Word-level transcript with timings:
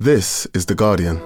This 0.00 0.46
is 0.54 0.66
The 0.66 0.76
Guardian. 0.76 1.16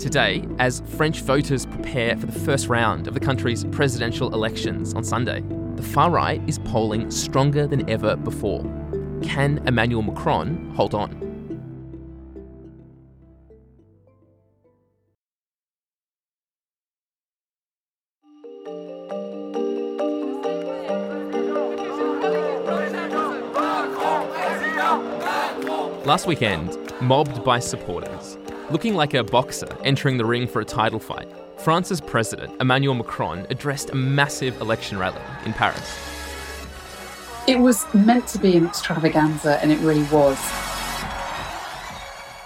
Today, 0.00 0.48
as 0.58 0.82
French 0.96 1.20
voters 1.20 1.64
prepare 1.66 2.16
for 2.16 2.26
the 2.26 2.36
first 2.40 2.66
round 2.66 3.06
of 3.06 3.14
the 3.14 3.20
country's 3.20 3.62
presidential 3.66 4.34
elections 4.34 4.94
on 4.94 5.04
Sunday, 5.04 5.44
the 5.76 5.82
far 5.84 6.10
right 6.10 6.42
is 6.48 6.58
polling 6.58 7.08
stronger 7.12 7.68
than 7.68 7.88
ever 7.88 8.16
before. 8.16 8.64
Can 9.22 9.58
Emmanuel 9.64 10.02
Macron 10.02 10.72
hold 10.74 10.92
on? 10.92 11.23
Last 26.14 26.28
weekend, 26.28 26.78
mobbed 27.00 27.42
by 27.42 27.58
supporters, 27.58 28.38
looking 28.70 28.94
like 28.94 29.14
a 29.14 29.24
boxer 29.24 29.66
entering 29.82 30.16
the 30.16 30.24
ring 30.24 30.46
for 30.46 30.60
a 30.60 30.64
title 30.64 31.00
fight, 31.00 31.28
France's 31.58 32.00
president, 32.00 32.54
Emmanuel 32.60 32.94
Macron, 32.94 33.44
addressed 33.50 33.90
a 33.90 33.96
massive 33.96 34.60
election 34.60 34.96
rally 34.96 35.20
in 35.44 35.52
Paris. 35.52 35.98
It 37.48 37.58
was 37.58 37.84
meant 37.92 38.28
to 38.28 38.38
be 38.38 38.56
an 38.56 38.64
extravaganza, 38.64 39.60
and 39.60 39.72
it 39.72 39.80
really 39.80 40.04
was. 40.04 40.38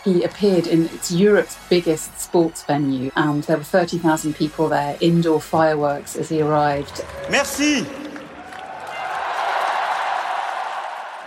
He 0.02 0.24
appeared 0.24 0.66
in 0.66 0.86
it's 0.86 1.12
Europe's 1.12 1.58
biggest 1.68 2.18
sports 2.18 2.62
venue, 2.62 3.10
and 3.16 3.42
there 3.42 3.58
were 3.58 3.64
30,000 3.64 4.34
people 4.34 4.70
there, 4.70 4.96
indoor 5.02 5.42
fireworks 5.42 6.16
as 6.16 6.30
he 6.30 6.40
arrived. 6.40 7.04
Merci. 7.30 7.82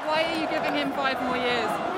Why 0.07 0.23
are 0.23 0.41
you 0.41 0.47
giving 0.47 0.73
him 0.73 0.91
five 0.93 1.21
more 1.21 1.37
years? 1.37 1.91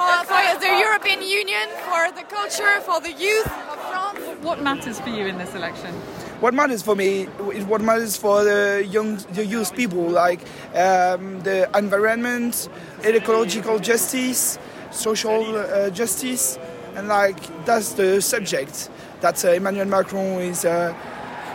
For, 0.00 0.24
for 0.24 0.58
the 0.60 0.78
European 0.78 1.20
Union, 1.40 1.70
for 1.88 2.12
the 2.12 2.22
culture, 2.24 2.80
for 2.82 3.00
the 3.00 3.12
youth 3.12 3.46
of 3.46 3.78
France. 3.88 4.20
What 4.42 4.60
matters 4.60 5.00
for 5.00 5.08
you 5.08 5.24
in 5.24 5.38
this 5.38 5.54
election? 5.54 5.94
What 6.40 6.52
matters 6.52 6.82
for 6.82 6.94
me 6.94 7.28
is 7.54 7.64
what 7.64 7.80
matters 7.80 8.14
for 8.14 8.44
the 8.44 8.86
young, 8.86 9.16
the 9.32 9.46
youth 9.46 9.74
people, 9.74 10.06
like 10.06 10.40
um, 10.74 11.40
the 11.40 11.66
environment, 11.74 12.68
ecological 13.02 13.78
justice, 13.78 14.58
social 14.90 15.56
uh, 15.56 15.88
justice, 15.88 16.58
and 16.94 17.08
like 17.08 17.40
that's 17.64 17.94
the 17.94 18.20
subject 18.20 18.90
that 19.22 19.42
uh, 19.42 19.52
Emmanuel 19.52 19.86
Macron 19.86 20.42
is 20.42 20.66
uh, 20.66 20.94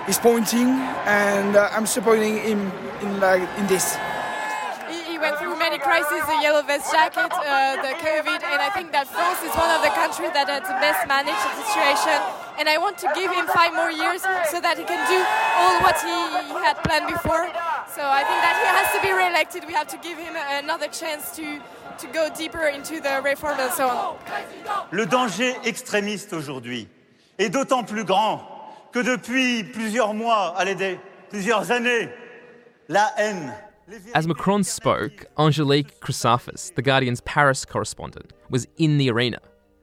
is 0.07 0.17
pointing, 0.17 0.69
and 1.05 1.55
uh, 1.55 1.69
I'm 1.71 1.85
supporting 1.85 2.37
him 2.37 2.71
in 3.03 3.19
like 3.19 3.47
in 3.59 3.67
this. 3.67 3.97
Crises, 5.85 6.25
the 6.25 6.41
yellow 6.41 6.63
vest 6.63 6.91
jacket, 6.91 7.29
uh, 7.29 7.77
the 7.85 7.93
COVID, 8.01 8.41
and 8.41 8.59
I 8.59 8.69
think 8.73 8.91
that 8.91 9.05
France 9.05 9.37
is 9.45 9.53
one 9.53 9.69
of 9.69 9.85
the 9.85 9.93
countries 9.93 10.33
that 10.33 10.49
has 10.49 10.65
best 10.81 11.05
managed 11.05 11.37
the 11.45 11.53
situation. 11.61 12.17
And 12.57 12.65
I 12.67 12.77
want 12.79 12.97
to 13.05 13.07
give 13.13 13.29
him 13.29 13.45
five 13.45 13.71
more 13.71 13.91
years 13.91 14.25
so 14.49 14.57
that 14.65 14.79
he 14.81 14.83
can 14.83 14.97
do 15.05 15.19
all 15.61 15.77
what 15.85 15.97
he 16.01 16.17
had 16.65 16.81
planned 16.81 17.05
before. 17.05 17.45
So 17.93 18.01
I 18.01 18.25
think 18.25 18.39
that 18.41 18.55
he 18.57 18.67
has 18.79 18.89
to 18.97 18.99
be 19.05 19.11
re-elected. 19.13 19.61
We 19.67 19.73
have 19.73 19.87
to 19.89 19.99
give 20.01 20.17
him 20.17 20.33
another 20.57 20.87
chance 20.87 21.35
to, 21.35 21.61
to 22.01 22.07
go 22.11 22.33
deeper 22.33 22.65
into 22.65 22.99
the 22.99 23.21
reform 23.21 23.59
and 23.59 23.71
so 23.71 23.87
on. 23.87 24.17
Le 24.91 25.05
danger 25.05 25.55
extrémiste 25.65 26.33
aujourd'hui 26.33 26.87
est 27.37 27.49
d'autant 27.49 27.83
plus 27.83 28.05
grand 28.05 28.41
que 28.91 28.99
depuis 28.99 29.63
plusieurs 29.63 30.15
mois, 30.15 30.55
allez, 30.57 30.99
plusieurs 31.29 31.71
années, 31.71 32.09
la 32.89 33.11
haine. 33.17 33.53
Les 33.87 33.97
As 34.13 34.27
Macron 34.27 34.63
spoke, 34.63 35.25
Angelique 35.37 35.99
Chrysafis, 35.99 36.73
The 36.75 36.81
Guardian's 36.81 37.21
Paris 37.21 37.65
correspondent, 37.65 38.33
was 38.49 38.67
in 38.77 38.97
the 38.97 39.09
arena 39.11 39.39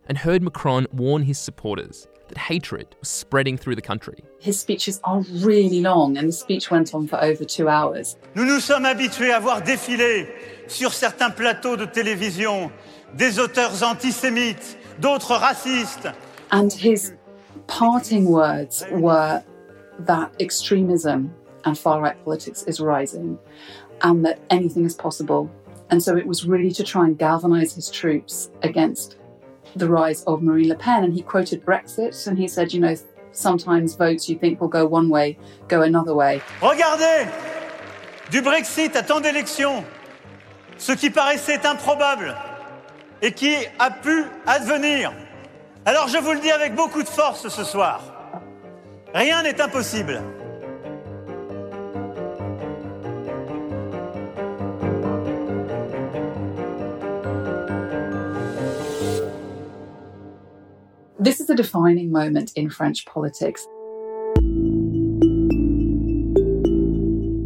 and 0.09 0.19
heard 0.19 0.43
Macron 0.43 0.87
warn 0.93 1.23
his 1.23 1.39
supporters 1.39 2.09
that 2.29 2.39
hatred 2.39 2.97
was 2.99 3.09
spreading 3.09 3.57
through 3.57 3.77
the 3.77 3.83
country. 3.83 4.19
His 4.41 4.59
speeches 4.59 5.01
are 5.05 5.21
really 5.45 5.81
long, 5.81 6.17
and 6.17 6.29
the 6.29 6.33
speech 6.33 6.71
went 6.71 6.95
on 6.95 7.07
for 7.07 7.23
over 7.23 7.45
two 7.45 7.69
hours. 7.69 8.17
Nous 8.35 8.45
nous 8.45 8.61
sommes 8.61 8.85
habitués 8.85 9.33
à 9.33 9.41
voir 9.41 9.63
défiler 9.63 10.29
sur 10.67 10.93
certains 10.93 11.31
plateaux 11.31 11.77
de 11.77 11.87
télévision 11.87 12.73
des 13.15 13.39
auteurs 13.39 13.83
antisémites, 13.83 14.77
d'autres 14.99 15.37
racistes, 15.37 16.09
And 16.51 16.71
his 16.73 17.15
parting 17.67 18.27
words 18.27 18.85
were 18.91 19.43
that 20.01 20.35
extremism 20.39 21.33
and 21.65 21.79
far 21.79 22.01
right 22.01 22.23
politics 22.25 22.63
is 22.65 22.81
rising 22.81 23.39
and 24.03 24.25
that 24.25 24.39
anything 24.51 24.85
is 24.85 24.95
possible. 24.95 25.51
And 25.91 26.03
so 26.03 26.17
it 26.17 26.27
was 26.27 26.47
really 26.47 26.73
to 26.73 26.85
try 26.85 27.05
and 27.05 27.19
galvanize 27.19 27.75
his 27.75 27.91
troops 27.91 28.51
against 28.63 29.19
the 29.77 29.89
rise 29.89 30.23
of 30.25 30.43
Marine 30.43 30.69
Le 30.69 30.75
Pen. 30.75 31.05
And 31.05 31.13
he 31.13 31.23
quoted 31.23 31.65
Brexit 31.65 32.27
and 32.27 32.39
he 32.39 32.49
said, 32.49 32.73
you 32.73 32.81
know, 32.81 32.95
sometimes 33.33 33.95
votes 33.95 34.29
you 34.29 34.39
think 34.39 34.61
will 34.61 34.69
go 34.69 34.87
one 34.87 35.09
way 35.09 35.39
go 35.69 35.83
another 35.83 36.15
way. 36.15 36.43
Regardez 36.61 37.29
Du 38.31 38.41
Brexit 38.41 38.97
à 38.97 39.03
tant 39.03 39.21
d'élections, 39.21 39.85
ce 40.79 40.93
qui 40.93 41.11
paraissait 41.11 41.67
improbable 41.67 42.35
et 43.21 43.33
qui 43.33 43.55
a 43.79 43.91
pu 43.91 44.25
advenir. 44.47 45.13
Alors 45.85 46.09
je 46.09 46.17
vous 46.17 46.33
le 46.33 46.41
dis 46.41 46.51
avec 46.51 46.75
beaucoup 46.75 47.03
de 47.03 47.09
force 47.09 47.49
ce 47.49 47.65
soir. 47.65 48.01
Rien 49.15 49.43
n'est 49.43 49.61
impossible. 49.61 50.23
This 61.23 61.39
is 61.39 61.49
a 61.49 61.55
defining 61.55 62.11
moment 62.11 62.53
in 62.57 62.69
French 62.69 63.07
politics. 63.07 63.69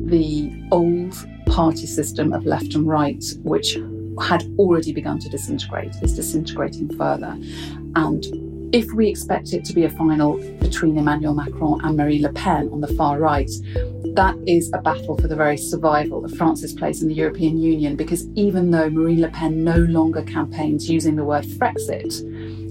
The 0.07 0.51
old 0.73 1.15
party 1.45 1.85
system 1.85 2.33
of 2.33 2.47
left 2.47 2.75
and 2.75 2.89
right, 2.89 3.23
which 3.43 3.77
had 4.23 4.45
already 4.57 4.95
begun 4.95 5.19
to 5.19 5.29
disintegrate, 5.29 5.95
is 6.01 6.17
disintegrating 6.17 6.89
further. 6.97 7.37
And 7.97 8.25
if 8.75 8.91
we 8.95 9.09
expect 9.09 9.53
it 9.53 9.63
to 9.67 9.75
be 9.75 9.85
a 9.85 9.91
final 9.91 10.39
between 10.59 10.97
Emmanuel 10.97 11.35
Macron 11.35 11.85
and 11.85 11.99
Marine 11.99 12.23
Le 12.23 12.33
Pen 12.33 12.71
on 12.73 12.81
the 12.81 12.95
far 12.95 13.19
right, 13.19 13.51
that 14.15 14.37
is 14.47 14.71
a 14.73 14.79
battle 14.79 15.19
for 15.19 15.29
the 15.29 15.37
very 15.37 15.59
survival 15.59 16.25
of 16.25 16.35
France's 16.39 16.73
place 16.73 17.03
in 17.03 17.09
the 17.09 17.15
European 17.15 17.59
Union 17.59 17.95
because 17.95 18.27
even 18.37 18.71
though 18.71 18.89
Marine 18.89 19.21
Le 19.21 19.29
Pen 19.29 19.63
no 19.63 19.77
longer 19.77 20.23
campaigns 20.23 20.89
using 20.89 21.15
the 21.15 21.25
word 21.25 21.45
Frexit, 21.45 22.23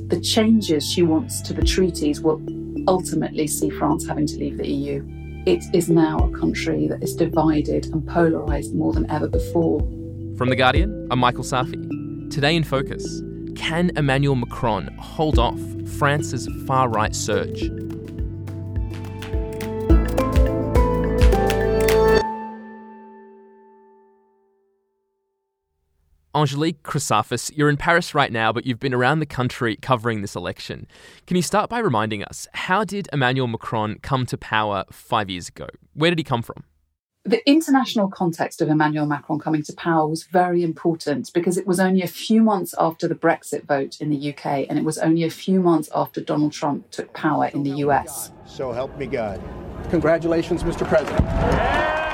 the 0.08 0.22
changes 0.22 0.88
she 0.88 1.02
wants 1.02 1.42
to 1.42 1.54
the 1.54 1.64
treaties 1.64 2.22
will 2.22 2.40
ultimately 2.88 3.48
see 3.48 3.72
France 3.72 4.06
having 4.06 4.28
to 4.28 4.38
leave 4.38 4.58
the 4.58 4.68
EU. 4.68 5.04
It 5.48 5.64
is 5.74 5.90
now 5.90 6.20
a 6.20 6.30
country 6.38 6.88
that 6.88 7.02
is 7.02 7.16
divided 7.16 7.88
and 7.88 8.08
polarised 8.08 8.76
more 8.76 8.94
than 8.94 9.10
ever 9.10 9.28
before. 9.28 9.80
From 10.38 10.50
The 10.50 10.56
Guardian, 10.56 11.08
I'm 11.10 11.18
Michael 11.18 11.44
Safi. 11.44 12.30
Today 12.30 12.56
in 12.56 12.64
Focus, 12.64 13.24
can 13.56 13.92
Emmanuel 13.98 14.36
Macron 14.36 14.96
hold 15.00 15.40
off 15.40 15.60
France's 15.98 16.48
far 16.68 16.88
right 16.88 17.16
surge? 17.16 17.72
Angelique 26.45 26.83
Chrysafis, 26.83 27.51
you're 27.57 27.72
in 27.72 27.75
Paris 27.75 28.13
right 28.13 28.31
now, 28.31 28.53
but 28.53 28.67
you've 28.67 28.79
been 28.79 28.94
around 28.94 29.17
the 29.17 29.25
country 29.25 29.78
covering 29.78 30.22
this 30.22 30.35
election. 30.35 30.85
Can 31.25 31.38
you 31.38 31.41
start 31.41 31.72
by 31.72 31.79
reminding 31.79 32.23
us 32.23 32.47
how 32.53 32.83
did 32.83 33.09
Emmanuel 33.11 33.47
Macron 33.47 33.97
come 34.03 34.28
to 34.28 34.38
power 34.38 34.83
five 34.91 35.28
years 35.28 35.50
ago? 35.50 35.66
Where 35.95 36.11
did 36.11 36.19
he 36.19 36.23
come 36.23 36.44
from? 36.44 36.63
The 37.23 37.41
international 37.50 38.09
context 38.09 38.61
of 38.61 38.69
Emmanuel 38.69 39.07
Macron 39.07 39.39
coming 39.39 39.63
to 39.63 39.73
power 39.73 40.07
was 40.07 40.25
very 40.25 40.62
important 40.62 41.33
because 41.33 41.57
it 41.57 41.65
was 41.65 41.80
only 41.80 42.03
a 42.03 42.07
few 42.07 42.44
months 42.44 42.75
after 42.77 43.07
the 43.07 43.15
Brexit 43.15 43.65
vote 43.65 44.00
in 44.00 44.12
the 44.12 44.30
UK 44.31 44.68
and 44.69 44.77
it 44.77 44.86
was 44.86 45.00
only 45.00 45.24
a 45.24 45.31
few 45.31 45.59
months 45.59 45.89
after 45.95 46.21
Donald 46.21 46.53
Trump 46.53 46.91
took 46.91 47.12
power 47.13 47.48
in 47.56 47.63
the 47.63 47.77
US. 47.77 48.31
So 48.45 48.71
help 48.71 48.95
me 49.00 49.07
God. 49.07 49.41
Congratulations, 49.89 50.62
Mr. 50.62 50.88
President. 50.88 51.25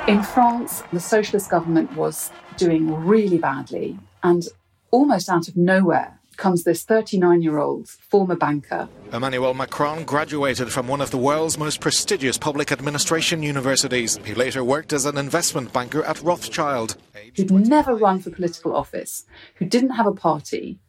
In 0.07 0.23
France, 0.23 0.83
the 0.93 1.01
socialist 1.01 1.49
government 1.49 1.93
was 1.97 2.31
doing 2.55 2.93
really 3.05 3.37
badly, 3.37 3.99
and 4.23 4.47
almost 4.91 5.29
out 5.29 5.47
of 5.47 5.55
nowhere 5.55 6.19
comes 6.37 6.63
this 6.63 6.83
39 6.83 7.41
year 7.41 7.59
old 7.59 7.87
former 7.87 8.35
banker 8.35 8.87
Emmanuel 9.13 9.53
Macron 9.53 10.03
graduated 10.05 10.71
from 10.71 10.87
one 10.87 11.01
of 11.01 11.11
the 11.11 11.17
world's 11.17 11.57
most 11.57 11.81
prestigious 11.81 12.37
public 12.37 12.71
administration 12.71 13.43
universities. 13.43 14.17
He 14.23 14.33
later 14.33 14.63
worked 14.63 14.93
as 14.93 15.05
an 15.05 15.17
investment 15.17 15.73
banker 15.73 16.03
at 16.03 16.21
Rothschild. 16.21 16.95
who'd 17.35 17.51
never 17.51 17.95
run 17.95 18.19
for 18.19 18.29
political 18.31 18.75
office, 18.75 19.25
who 19.55 19.65
didn't 19.65 19.91
have 19.91 20.07
a 20.07 20.13
party, 20.13 20.79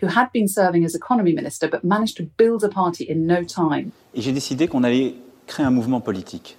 who 0.00 0.08
had 0.08 0.30
been 0.32 0.48
serving 0.48 0.84
as 0.84 0.94
economy 0.94 1.32
minister 1.32 1.68
but 1.68 1.84
managed 1.84 2.16
to 2.16 2.24
build 2.24 2.64
a 2.64 2.68
party 2.68 3.04
in 3.04 3.26
no 3.26 3.44
time. 3.44 3.92
Et 4.14 4.20
j'ai 4.20 4.32
décidé 4.32 4.68
qu'on 4.68 4.84
allait 4.84 5.14
créer 5.46 5.66
un 5.66 5.70
mouvement 5.70 6.00
politique. 6.00 6.56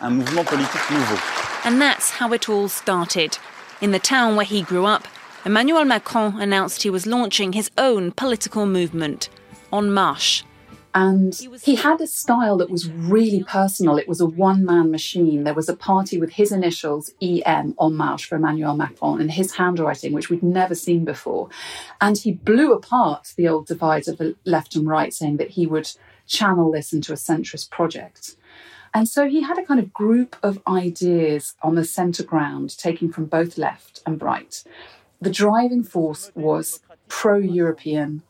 Un 0.00 0.10
mouvement 0.10 0.44
politique 0.44 0.90
nouveau. 0.90 1.16
And 1.64 1.80
that's 1.80 2.10
how 2.10 2.32
it 2.32 2.48
all 2.48 2.68
started. 2.68 3.38
In 3.82 3.90
the 3.90 3.98
town 3.98 4.36
where 4.36 4.46
he 4.46 4.62
grew 4.62 4.86
up, 4.86 5.08
Emmanuel 5.44 5.84
Macron 5.84 6.40
announced 6.40 6.84
he 6.84 6.90
was 6.90 7.04
launching 7.04 7.52
his 7.52 7.68
own 7.76 8.12
political 8.12 8.64
movement, 8.64 9.28
En 9.72 9.92
Marche. 9.92 10.44
And 10.94 11.34
he 11.64 11.74
had 11.74 12.00
a 12.00 12.06
style 12.06 12.58
that 12.58 12.70
was 12.70 12.88
really 12.88 13.42
personal. 13.42 13.98
It 13.98 14.06
was 14.06 14.20
a 14.20 14.26
one 14.26 14.64
man 14.64 14.92
machine. 14.92 15.42
There 15.42 15.52
was 15.52 15.68
a 15.68 15.74
party 15.74 16.16
with 16.16 16.30
his 16.30 16.52
initials, 16.52 17.10
EM, 17.20 17.74
En 17.80 17.94
Marche 17.96 18.26
for 18.26 18.36
Emmanuel 18.36 18.76
Macron, 18.76 19.20
in 19.20 19.30
his 19.30 19.56
handwriting, 19.56 20.12
which 20.12 20.30
we'd 20.30 20.44
never 20.44 20.76
seen 20.76 21.04
before. 21.04 21.48
And 22.00 22.16
he 22.16 22.30
blew 22.30 22.72
apart 22.72 23.32
the 23.36 23.48
old 23.48 23.66
divides 23.66 24.06
of 24.06 24.18
the 24.18 24.36
left 24.44 24.76
and 24.76 24.86
right, 24.86 25.12
saying 25.12 25.38
that 25.38 25.50
he 25.50 25.66
would 25.66 25.90
channel 26.28 26.70
this 26.70 26.92
into 26.92 27.12
a 27.12 27.16
centrist 27.16 27.70
project. 27.70 28.36
And 28.94 29.06
so 29.06 29.26
he 29.26 29.42
had 29.42 29.58
a 29.58 29.64
kind 29.64 29.80
of 29.80 29.92
group 29.92 30.36
of 30.42 30.60
ideas 30.66 31.54
on 31.62 31.74
the 31.74 31.84
centre 31.84 32.24
ground, 32.24 32.76
taking 32.76 33.10
from 33.10 33.24
both 33.24 33.56
left 33.56 34.02
and 34.04 34.22
right. 34.22 34.62
The 35.22 35.30
driving 35.30 35.82
force 35.82 36.30
was 36.34 36.80
pro 37.08 37.38
European, 37.38 38.22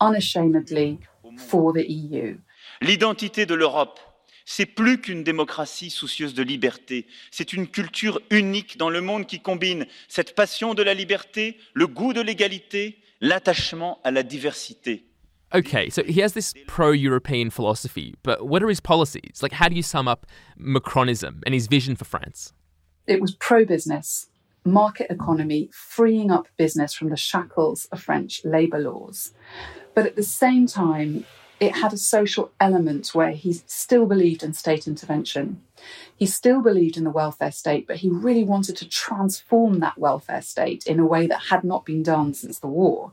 unashamedly 0.00 0.98
for 1.36 1.72
the 1.72 1.86
EU. 1.88 2.36
L'identité 2.82 3.46
de 3.46 3.54
l'Europe, 3.54 4.00
c'est 4.44 4.66
plus 4.66 5.00
qu'une 5.00 5.24
démocratie 5.24 5.88
soucieuse 5.88 6.34
de 6.34 6.42
liberté, 6.42 7.06
c'est 7.30 7.52
une 7.52 7.66
culture 7.66 8.20
unique 8.30 8.76
dans 8.76 8.90
le 8.90 9.00
monde 9.00 9.26
qui 9.26 9.40
combine 9.40 9.86
cette 10.08 10.34
passion 10.34 10.74
de 10.74 10.82
la 10.82 10.94
liberté, 10.94 11.56
le 11.74 11.86
goût 11.86 12.12
de 12.12 12.20
l'égalité, 12.20 12.98
l'attachement 13.20 14.00
à 14.04 14.10
la 14.10 14.22
diversité. 14.22 15.06
Okay, 15.54 15.90
so 15.90 16.02
he 16.02 16.20
has 16.20 16.32
this 16.32 16.54
pro 16.66 16.92
European 16.92 17.50
philosophy, 17.50 18.14
but 18.22 18.46
what 18.46 18.62
are 18.62 18.68
his 18.68 18.80
policies? 18.80 19.40
Like, 19.42 19.52
how 19.52 19.68
do 19.68 19.74
you 19.74 19.82
sum 19.82 20.08
up 20.08 20.26
Macronism 20.58 21.42
and 21.44 21.52
his 21.52 21.66
vision 21.66 21.94
for 21.94 22.06
France? 22.06 22.54
It 23.06 23.20
was 23.20 23.34
pro 23.34 23.66
business, 23.66 24.28
market 24.64 25.10
economy, 25.10 25.68
freeing 25.72 26.30
up 26.30 26.48
business 26.56 26.94
from 26.94 27.10
the 27.10 27.16
shackles 27.16 27.84
of 27.86 28.00
French 28.00 28.44
labour 28.44 28.78
laws. 28.78 29.32
But 29.94 30.06
at 30.06 30.16
the 30.16 30.22
same 30.22 30.66
time, 30.66 31.26
it 31.60 31.76
had 31.76 31.92
a 31.92 31.98
social 31.98 32.50
element 32.58 33.14
where 33.14 33.32
he 33.32 33.52
still 33.66 34.06
believed 34.06 34.42
in 34.42 34.54
state 34.54 34.88
intervention. 34.88 35.62
He 36.16 36.26
still 36.26 36.62
believed 36.62 36.96
in 36.96 37.04
the 37.04 37.10
welfare 37.10 37.52
state, 37.52 37.86
but 37.86 37.96
he 37.96 38.08
really 38.08 38.42
wanted 38.42 38.76
to 38.78 38.88
transform 38.88 39.80
that 39.80 39.98
welfare 39.98 40.42
state 40.42 40.86
in 40.86 40.98
a 40.98 41.06
way 41.06 41.26
that 41.26 41.42
had 41.50 41.62
not 41.62 41.84
been 41.84 42.02
done 42.02 42.32
since 42.32 42.58
the 42.58 42.68
war. 42.68 43.12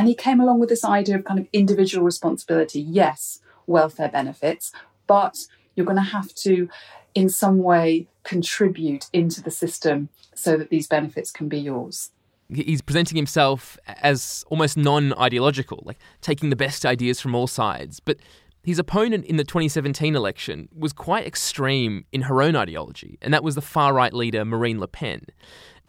And 0.00 0.08
he 0.08 0.14
came 0.14 0.40
along 0.40 0.60
with 0.60 0.70
this 0.70 0.82
idea 0.82 1.14
of 1.16 1.24
kind 1.24 1.38
of 1.38 1.46
individual 1.52 2.02
responsibility. 2.02 2.80
Yes, 2.80 3.40
welfare 3.66 4.08
benefits, 4.08 4.72
but 5.06 5.40
you're 5.74 5.84
going 5.84 5.98
to 5.98 6.02
have 6.02 6.34
to, 6.36 6.70
in 7.14 7.28
some 7.28 7.58
way, 7.58 8.08
contribute 8.22 9.10
into 9.12 9.42
the 9.42 9.50
system 9.50 10.08
so 10.34 10.56
that 10.56 10.70
these 10.70 10.86
benefits 10.86 11.30
can 11.30 11.50
be 11.50 11.58
yours. 11.58 12.12
He's 12.48 12.80
presenting 12.80 13.16
himself 13.16 13.76
as 13.86 14.42
almost 14.48 14.78
non 14.78 15.12
ideological, 15.18 15.82
like 15.84 15.98
taking 16.22 16.48
the 16.48 16.56
best 16.56 16.86
ideas 16.86 17.20
from 17.20 17.34
all 17.34 17.46
sides. 17.46 18.00
But 18.00 18.20
his 18.62 18.78
opponent 18.78 19.26
in 19.26 19.36
the 19.36 19.44
2017 19.44 20.16
election 20.16 20.70
was 20.74 20.94
quite 20.94 21.26
extreme 21.26 22.06
in 22.10 22.22
her 22.22 22.40
own 22.40 22.56
ideology, 22.56 23.18
and 23.20 23.34
that 23.34 23.44
was 23.44 23.54
the 23.54 23.60
far 23.60 23.92
right 23.92 24.14
leader 24.14 24.46
Marine 24.46 24.80
Le 24.80 24.88
Pen. 24.88 25.26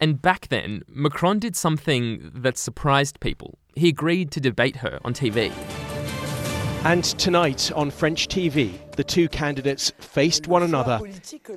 And 0.02 0.22
back 0.22 0.50
then, 0.50 0.81
Macron 0.90 1.40
did 1.40 1.56
something 1.56 2.31
that 2.34 2.57
surprised 2.57 3.22
people. 3.22 3.57
He 3.75 3.89
agreed 3.89 4.31
to 4.31 4.39
debate 4.39 4.77
her 4.77 5.00
on 5.03 5.13
TV. 5.13 5.51
And 6.83 7.03
tonight 7.03 7.71
on 7.73 7.91
French 7.91 8.27
TV, 8.27 8.73
the 8.95 9.03
two 9.03 9.29
candidates 9.29 9.91
faced 10.00 10.47
one 10.47 10.63
another 10.63 11.00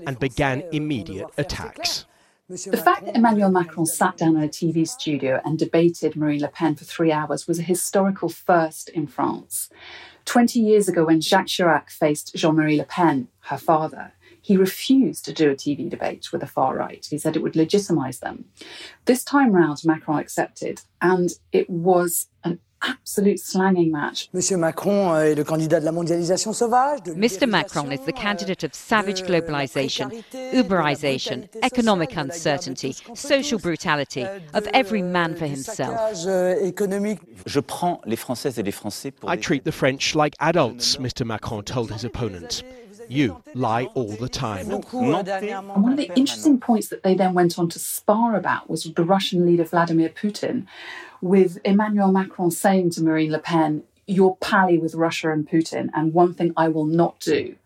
and 0.06 0.18
began 0.18 0.62
immediate 0.72 1.28
attacks. 1.38 2.06
The 2.48 2.76
fact 2.76 3.06
that 3.06 3.16
Emmanuel 3.16 3.50
Macron 3.50 3.86
sat 3.86 4.18
down 4.18 4.36
in 4.36 4.42
a 4.42 4.48
TV 4.48 4.86
studio 4.86 5.40
and 5.46 5.58
debated 5.58 6.14
Marine 6.14 6.42
Le 6.42 6.48
Pen 6.48 6.74
for 6.74 6.84
three 6.84 7.10
hours 7.10 7.48
was 7.48 7.58
a 7.58 7.62
historical 7.62 8.28
first 8.28 8.90
in 8.90 9.06
France. 9.06 9.70
20 10.26 10.60
years 10.60 10.86
ago, 10.86 11.06
when 11.06 11.22
Jacques 11.22 11.46
Chirac 11.46 11.88
faced 11.88 12.34
Jean 12.34 12.56
Marie 12.56 12.76
Le 12.76 12.84
Pen, 12.84 13.28
her 13.40 13.56
father, 13.56 14.12
he 14.44 14.58
refused 14.58 15.24
to 15.24 15.32
do 15.32 15.50
a 15.50 15.54
TV 15.54 15.88
debate 15.88 16.30
with 16.30 16.42
the 16.42 16.46
far 16.46 16.76
right. 16.76 17.06
He 17.08 17.16
said 17.16 17.34
it 17.34 17.42
would 17.42 17.54
legitimise 17.54 18.20
them. 18.20 18.44
This 19.06 19.24
time 19.24 19.52
round, 19.52 19.78
Macron 19.86 20.18
accepted, 20.18 20.82
and 21.00 21.30
it 21.50 21.70
was 21.70 22.26
an 22.44 22.58
absolute 22.82 23.40
slanging 23.40 23.90
match. 23.90 24.28
Monsieur 24.34 24.58
Macron 24.58 25.16
est 25.16 25.34
le 25.34 25.44
candidat 25.44 25.80
de 25.80 25.86
la 25.86 25.92
mondialisation 25.92 26.52
sauvage. 26.52 27.00
Mr. 27.16 27.48
Macron 27.48 27.90
is 27.90 28.00
the 28.00 28.12
euh, 28.12 28.20
candidate 28.20 28.64
of 28.64 28.74
savage 28.74 29.22
globalization, 29.22 30.10
Uberization, 30.52 31.48
economic 31.62 32.14
uncertainty, 32.14 32.94
social 33.14 33.58
brutality, 33.58 34.24
euh, 34.24 34.38
of 34.52 34.68
every 34.74 35.00
euh, 35.00 35.06
man 35.06 35.34
for 35.34 35.46
himself. 35.46 35.96
Je 37.46 37.60
prends 37.60 38.02
les 38.04 38.16
Françaises 38.16 38.58
et 38.58 38.62
les 38.62 38.72
Français 38.72 39.10
pour 39.10 39.32
I 39.32 39.38
treat 39.38 39.64
the 39.64 39.72
French 39.72 40.14
like 40.14 40.34
adults, 40.38 40.98
Mr. 40.98 41.24
Macron 41.24 41.62
told 41.62 41.90
his 41.90 42.04
opponent. 42.04 42.62
You 43.08 43.42
lie 43.54 43.84
all 43.94 44.12
the 44.16 44.28
time. 44.28 44.70
And 44.70 44.84
one 44.84 45.92
of 45.92 45.96
the 45.96 46.12
interesting 46.16 46.58
points 46.60 46.88
that 46.88 47.02
they 47.02 47.14
then 47.14 47.34
went 47.34 47.58
on 47.58 47.68
to 47.70 47.78
spar 47.78 48.36
about 48.36 48.68
was 48.70 48.84
the 48.84 49.04
Russian 49.04 49.46
leader 49.46 49.64
Vladimir 49.64 50.08
Putin, 50.08 50.66
with 51.20 51.58
Emmanuel 51.64 52.12
Macron 52.12 52.50
saying 52.50 52.90
to 52.90 53.02
Marine 53.02 53.32
Le 53.32 53.38
Pen, 53.38 53.82
You're 54.06 54.36
pally 54.36 54.78
with 54.78 54.94
Russia 54.94 55.32
and 55.32 55.48
Putin, 55.48 55.90
and 55.94 56.12
one 56.12 56.34
thing 56.34 56.52
I 56.56 56.68
will 56.68 56.84
not 56.84 57.20
do 57.20 57.56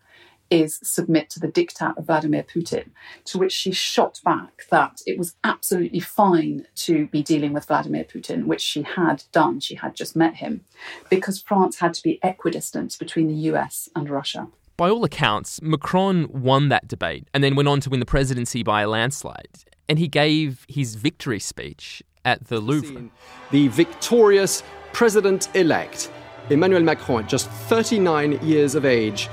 is 0.49 0.79
submit 0.81 1.29
to 1.29 1.39
the 1.39 1.47
diktat 1.47 1.97
of 1.97 2.05
Vladimir 2.05 2.43
Putin. 2.43 2.89
To 3.25 3.37
which 3.37 3.51
she 3.51 3.71
shot 3.71 4.19
back 4.23 4.65
that 4.71 5.01
it 5.05 5.17
was 5.17 5.35
absolutely 5.43 5.99
fine 5.99 6.65
to 6.75 7.07
be 7.07 7.21
dealing 7.21 7.53
with 7.53 7.65
Vladimir 7.65 8.03
Putin, 8.03 8.45
which 8.45 8.61
she 8.61 8.81
had 8.81 9.23
done. 9.31 9.59
She 9.59 9.75
had 9.75 9.95
just 9.95 10.15
met 10.15 10.35
him, 10.35 10.65
because 11.09 11.41
France 11.41 11.79
had 11.79 11.93
to 11.95 12.03
be 12.03 12.19
equidistant 12.23 12.97
between 12.97 13.27
the 13.27 13.51
US 13.51 13.89
and 13.95 14.09
Russia. 14.09 14.47
By 14.79 14.89
all 14.89 15.03
accounts, 15.03 15.61
Macron 15.61 16.29
won 16.31 16.69
that 16.69 16.87
debate 16.87 17.27
and 17.33 17.43
then 17.43 17.55
went 17.55 17.67
on 17.67 17.81
to 17.81 17.89
win 17.89 17.99
the 17.99 18.05
presidency 18.05 18.63
by 18.63 18.83
a 18.83 18.87
landslide. 18.87 19.65
And 19.89 19.99
he 19.99 20.07
gave 20.07 20.65
his 20.69 20.95
victory 20.95 21.41
speech 21.41 22.01
at 22.23 22.47
the 22.47 22.61
Louvre. 22.61 23.09
The 23.51 23.67
victorious 23.67 24.63
president 24.93 25.53
elect, 25.53 26.09
Emmanuel 26.49 26.81
Macron, 26.81 27.27
just 27.27 27.49
39 27.49 28.39
years 28.41 28.73
of 28.73 28.85
age. 28.85 29.27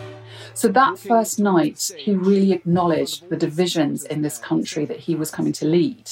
So 0.55 0.67
that 0.67 0.99
first 0.99 1.39
night, 1.39 1.93
he 1.97 2.13
really 2.13 2.51
acknowledged 2.51 3.29
the 3.29 3.37
divisions 3.37 4.03
in 4.05 4.23
this 4.23 4.39
country 4.39 4.85
that 4.87 4.99
he 4.99 5.15
was 5.15 5.31
coming 5.31 5.53
to 5.53 5.65
lead 5.65 6.11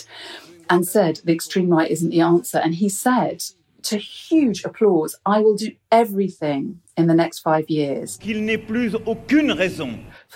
and 0.71 0.87
said 0.87 1.23
the 1.25 1.33
extreme 1.33 1.71
right 1.71 1.91
isn't 1.91 2.11
the 2.11 2.21
answer. 2.21 2.59
And 2.59 2.77
he 2.77 2.89
said, 2.89 3.43
to 3.83 3.99
huge 3.99 4.65
applause, 4.65 5.17
I 5.27 5.41
will 5.41 5.57
do 5.57 5.73
everything 5.91 6.83
in 6.97 7.07
the 7.07 7.15
next 7.15 7.41
five 7.41 7.69
years. 7.69 8.19
For 8.19 8.39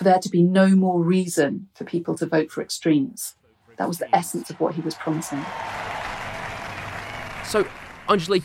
there 0.03 0.19
to 0.19 0.29
be 0.29 0.43
no 0.43 0.69
more 0.69 1.01
reason 1.01 1.67
for 1.75 1.85
people 1.85 2.15
to 2.15 2.25
vote 2.25 2.51
for 2.51 2.61
extremes. 2.61 3.35
That 3.77 3.87
was 3.87 3.97
the 3.97 4.13
essence 4.13 4.49
of 4.49 4.59
what 4.59 4.75
he 4.75 4.81
was 4.81 4.95
promising. 4.95 5.43
So, 7.45 7.65
Angelique, 8.09 8.43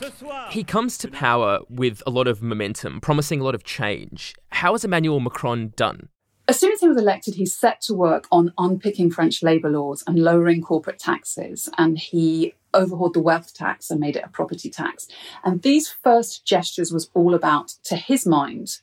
he 0.51 0.63
comes 0.63 0.97
to 0.99 1.09
power 1.09 1.59
with 1.69 2.03
a 2.07 2.11
lot 2.11 2.29
of 2.29 2.41
momentum, 2.41 3.01
promising 3.01 3.41
a 3.41 3.45
lot 3.45 3.55
of 3.55 3.65
change. 3.65 4.35
How 4.51 4.73
has 4.73 4.85
Emmanuel 4.85 5.21
Macron 5.21 5.73
done? 5.77 6.09
As 6.47 6.61
soon 6.61 6.73
as 6.73 6.81
he 6.81 6.89
was 6.89 6.99
elected, 6.99 7.35
he 7.35 7.47
set 7.47 7.81
to 7.83 7.95
work 7.95 8.29
on 8.31 8.53
unpicking 8.59 9.11
French 9.11 9.43
labour 9.43 9.71
laws 9.71 10.05
and 10.07 10.19
lowering 10.19 10.61
corporate 10.61 10.99
taxes. 10.99 11.71
And 11.79 11.99
he 11.99 12.55
overhauled 12.75 13.15
the 13.15 13.23
wealth 13.23 13.55
tax 13.55 13.91
and 13.91 14.01
made 14.01 14.17
it 14.17 14.25
a 14.25 14.29
property 14.29 14.69
tax. 14.69 15.09
And 15.43 15.63
these 15.63 15.89
first 15.89 16.45
gestures 16.45 16.93
was 16.93 17.11
all 17.15 17.35
about, 17.35 17.75
to 17.85 17.97
his 17.97 18.27
mind, 18.27 18.81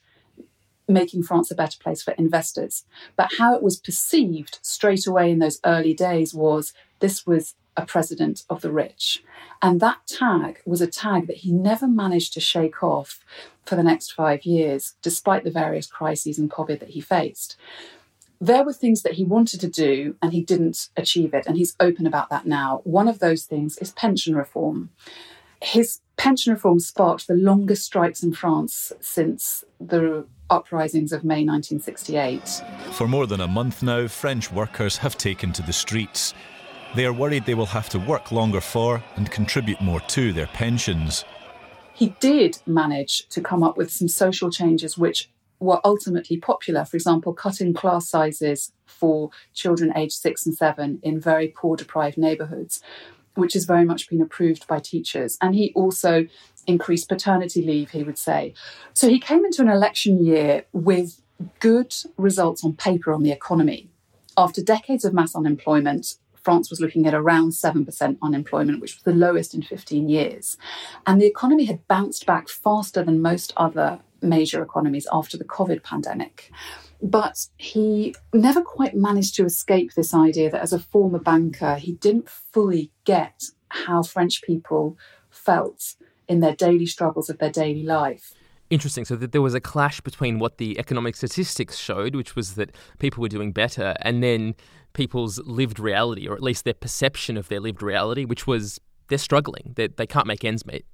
making 0.88 1.22
France 1.22 1.50
a 1.50 1.54
better 1.54 1.78
place 1.78 2.02
for 2.02 2.12
investors. 2.14 2.84
But 3.16 3.34
how 3.38 3.54
it 3.54 3.62
was 3.62 3.78
perceived 3.78 4.58
straight 4.62 5.06
away 5.06 5.30
in 5.30 5.38
those 5.38 5.60
early 5.64 5.94
days 5.94 6.34
was 6.34 6.72
this 7.00 7.26
was 7.26 7.54
a 7.76 7.86
president 7.86 8.44
of 8.50 8.60
the 8.60 8.72
rich. 8.72 9.22
And 9.62 9.80
that 9.80 10.06
tag 10.06 10.60
was 10.66 10.80
a 10.80 10.86
tag 10.86 11.26
that 11.28 11.38
he 11.38 11.52
never 11.52 11.86
managed 11.86 12.32
to 12.34 12.40
shake 12.40 12.82
off 12.82 13.20
for 13.64 13.76
the 13.76 13.82
next 13.82 14.12
five 14.12 14.44
years, 14.44 14.94
despite 15.02 15.44
the 15.44 15.50
various 15.50 15.86
crises 15.86 16.38
and 16.38 16.50
COVID 16.50 16.80
that 16.80 16.90
he 16.90 17.00
faced. 17.00 17.56
There 18.42 18.64
were 18.64 18.72
things 18.72 19.02
that 19.02 19.12
he 19.12 19.22
wanted 19.22 19.60
to 19.60 19.68
do 19.68 20.16
and 20.20 20.32
he 20.32 20.42
didn't 20.42 20.88
achieve 20.96 21.32
it, 21.32 21.46
and 21.46 21.56
he's 21.56 21.76
open 21.78 22.08
about 22.08 22.28
that 22.30 22.44
now. 22.44 22.80
One 22.82 23.06
of 23.06 23.20
those 23.20 23.44
things 23.44 23.78
is 23.78 23.92
pension 23.92 24.34
reform. 24.34 24.90
His 25.62 26.00
pension 26.16 26.52
reform 26.52 26.80
sparked 26.80 27.28
the 27.28 27.34
longest 27.34 27.84
strikes 27.84 28.20
in 28.20 28.32
France 28.32 28.90
since 29.00 29.62
the 29.78 30.26
uprisings 30.50 31.12
of 31.12 31.22
May 31.22 31.44
1968. 31.44 32.64
For 32.90 33.06
more 33.06 33.28
than 33.28 33.42
a 33.42 33.46
month 33.46 33.80
now, 33.80 34.08
French 34.08 34.50
workers 34.50 34.96
have 34.96 35.16
taken 35.16 35.52
to 35.52 35.62
the 35.62 35.72
streets. 35.72 36.34
They 36.96 37.06
are 37.06 37.12
worried 37.12 37.46
they 37.46 37.54
will 37.54 37.66
have 37.66 37.90
to 37.90 38.00
work 38.00 38.32
longer 38.32 38.60
for 38.60 39.04
and 39.14 39.30
contribute 39.30 39.80
more 39.80 40.00
to 40.00 40.32
their 40.32 40.48
pensions. 40.48 41.24
He 41.94 42.08
did 42.18 42.58
manage 42.66 43.28
to 43.28 43.40
come 43.40 43.62
up 43.62 43.76
with 43.76 43.92
some 43.92 44.08
social 44.08 44.50
changes 44.50 44.98
which 44.98 45.30
were 45.62 45.80
ultimately 45.84 46.36
popular. 46.36 46.84
For 46.84 46.96
example, 46.96 47.32
cutting 47.32 47.72
class 47.72 48.08
sizes 48.08 48.72
for 48.86 49.30
children 49.54 49.92
aged 49.96 50.14
six 50.14 50.44
and 50.44 50.54
seven 50.54 50.98
in 51.02 51.20
very 51.20 51.48
poor, 51.48 51.76
deprived 51.76 52.18
neighbourhoods, 52.18 52.80
which 53.34 53.54
has 53.54 53.64
very 53.64 53.84
much 53.84 54.08
been 54.08 54.20
approved 54.20 54.66
by 54.66 54.78
teachers. 54.80 55.38
And 55.40 55.54
he 55.54 55.72
also 55.74 56.26
increased 56.66 57.08
paternity 57.08 57.62
leave, 57.62 57.90
he 57.90 58.02
would 58.02 58.18
say. 58.18 58.54
So 58.92 59.08
he 59.08 59.18
came 59.18 59.44
into 59.44 59.62
an 59.62 59.68
election 59.68 60.24
year 60.24 60.64
with 60.72 61.20
good 61.60 61.94
results 62.16 62.64
on 62.64 62.74
paper 62.74 63.12
on 63.12 63.22
the 63.22 63.32
economy. 63.32 63.88
After 64.36 64.62
decades 64.62 65.04
of 65.04 65.14
mass 65.14 65.34
unemployment, 65.34 66.14
France 66.42 66.70
was 66.70 66.80
looking 66.80 67.06
at 67.06 67.14
around 67.14 67.50
7% 67.50 68.18
unemployment, 68.20 68.80
which 68.80 68.96
was 68.96 69.02
the 69.04 69.12
lowest 69.12 69.54
in 69.54 69.62
15 69.62 70.08
years. 70.08 70.56
And 71.06 71.20
the 71.20 71.26
economy 71.26 71.64
had 71.66 71.86
bounced 71.86 72.26
back 72.26 72.48
faster 72.48 73.04
than 73.04 73.22
most 73.22 73.52
other 73.56 74.00
major 74.22 74.62
economies 74.62 75.06
after 75.12 75.36
the 75.36 75.44
COVID 75.44 75.82
pandemic. 75.82 76.50
But 77.02 77.46
he 77.56 78.14
never 78.32 78.62
quite 78.62 78.94
managed 78.94 79.34
to 79.36 79.44
escape 79.44 79.94
this 79.94 80.14
idea 80.14 80.50
that 80.50 80.62
as 80.62 80.72
a 80.72 80.78
former 80.78 81.18
banker, 81.18 81.74
he 81.74 81.94
didn't 81.94 82.28
fully 82.28 82.92
get 83.04 83.42
how 83.68 84.02
French 84.02 84.42
people 84.42 84.96
felt 85.30 85.96
in 86.28 86.40
their 86.40 86.54
daily 86.54 86.86
struggles 86.86 87.28
of 87.28 87.38
their 87.38 87.50
daily 87.50 87.82
life. 87.82 88.32
Interesting. 88.70 89.04
So 89.04 89.16
that 89.16 89.32
there 89.32 89.42
was 89.42 89.54
a 89.54 89.60
clash 89.60 90.00
between 90.00 90.38
what 90.38 90.58
the 90.58 90.78
economic 90.78 91.16
statistics 91.16 91.76
showed, 91.76 92.14
which 92.14 92.36
was 92.36 92.54
that 92.54 92.74
people 92.98 93.20
were 93.20 93.28
doing 93.28 93.52
better, 93.52 93.94
and 94.00 94.22
then 94.22 94.54
people's 94.92 95.38
lived 95.40 95.78
reality, 95.78 96.26
or 96.26 96.34
at 96.34 96.42
least 96.42 96.64
their 96.64 96.74
perception 96.74 97.36
of 97.36 97.48
their 97.48 97.60
lived 97.60 97.82
reality, 97.82 98.24
which 98.24 98.46
was 98.46 98.80
they're 99.08 99.18
struggling, 99.18 99.72
they, 99.76 99.88
they 99.88 100.06
can't 100.06 100.26
make 100.26 100.44
ends 100.44 100.64
meet. 100.64 100.86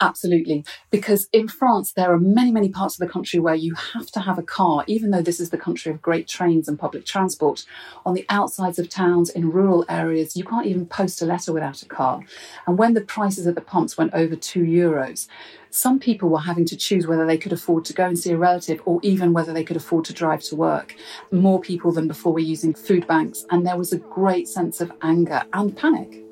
Absolutely. 0.00 0.64
Because 0.90 1.28
in 1.32 1.48
France, 1.48 1.92
there 1.92 2.12
are 2.12 2.18
many, 2.18 2.50
many 2.50 2.68
parts 2.68 2.94
of 2.94 3.06
the 3.06 3.12
country 3.12 3.40
where 3.40 3.54
you 3.54 3.74
have 3.74 4.06
to 4.12 4.20
have 4.20 4.38
a 4.38 4.42
car, 4.42 4.84
even 4.86 5.10
though 5.10 5.22
this 5.22 5.40
is 5.40 5.50
the 5.50 5.58
country 5.58 5.90
of 5.90 6.02
great 6.02 6.28
trains 6.28 6.68
and 6.68 6.78
public 6.78 7.04
transport. 7.04 7.64
On 8.04 8.14
the 8.14 8.26
outsides 8.28 8.78
of 8.78 8.88
towns, 8.88 9.30
in 9.30 9.50
rural 9.50 9.84
areas, 9.88 10.36
you 10.36 10.44
can't 10.44 10.66
even 10.66 10.86
post 10.86 11.22
a 11.22 11.26
letter 11.26 11.52
without 11.52 11.82
a 11.82 11.86
car. 11.86 12.20
And 12.66 12.78
when 12.78 12.94
the 12.94 13.00
prices 13.00 13.46
at 13.46 13.54
the 13.54 13.60
pumps 13.60 13.96
went 13.96 14.14
over 14.14 14.36
two 14.36 14.62
euros, 14.64 15.26
some 15.70 15.98
people 15.98 16.28
were 16.28 16.38
having 16.38 16.64
to 16.66 16.76
choose 16.76 17.06
whether 17.06 17.26
they 17.26 17.36
could 17.36 17.52
afford 17.52 17.84
to 17.86 17.92
go 17.92 18.06
and 18.06 18.16
see 18.16 18.30
a 18.30 18.36
relative 18.36 18.80
or 18.84 19.00
even 19.02 19.32
whether 19.32 19.52
they 19.52 19.64
could 19.64 19.76
afford 19.76 20.04
to 20.04 20.12
drive 20.12 20.40
to 20.44 20.54
work. 20.54 20.94
More 21.32 21.60
people 21.60 21.90
than 21.90 22.06
before 22.06 22.32
were 22.32 22.38
using 22.38 22.74
food 22.74 23.06
banks, 23.08 23.44
and 23.50 23.66
there 23.66 23.76
was 23.76 23.92
a 23.92 23.98
great 23.98 24.48
sense 24.48 24.80
of 24.80 24.92
anger 25.02 25.42
and 25.52 25.76
panic. 25.76 26.23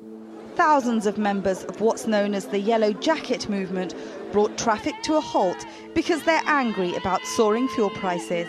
Thousands 0.55 1.07
of 1.07 1.17
members 1.17 1.63
of 1.63 1.81
what's 1.81 2.05
known 2.05 2.35
as 2.35 2.45
the 2.45 2.59
Yellow 2.59 2.93
Jacket 2.93 3.49
movement 3.49 3.95
brought 4.31 4.55
traffic 4.55 4.93
to 5.03 5.15
a 5.17 5.19
halt 5.19 5.65
because 5.95 6.23
they're 6.23 6.43
angry 6.45 6.95
about 6.95 7.25
soaring 7.25 7.67
fuel 7.69 7.89
prices. 7.89 8.47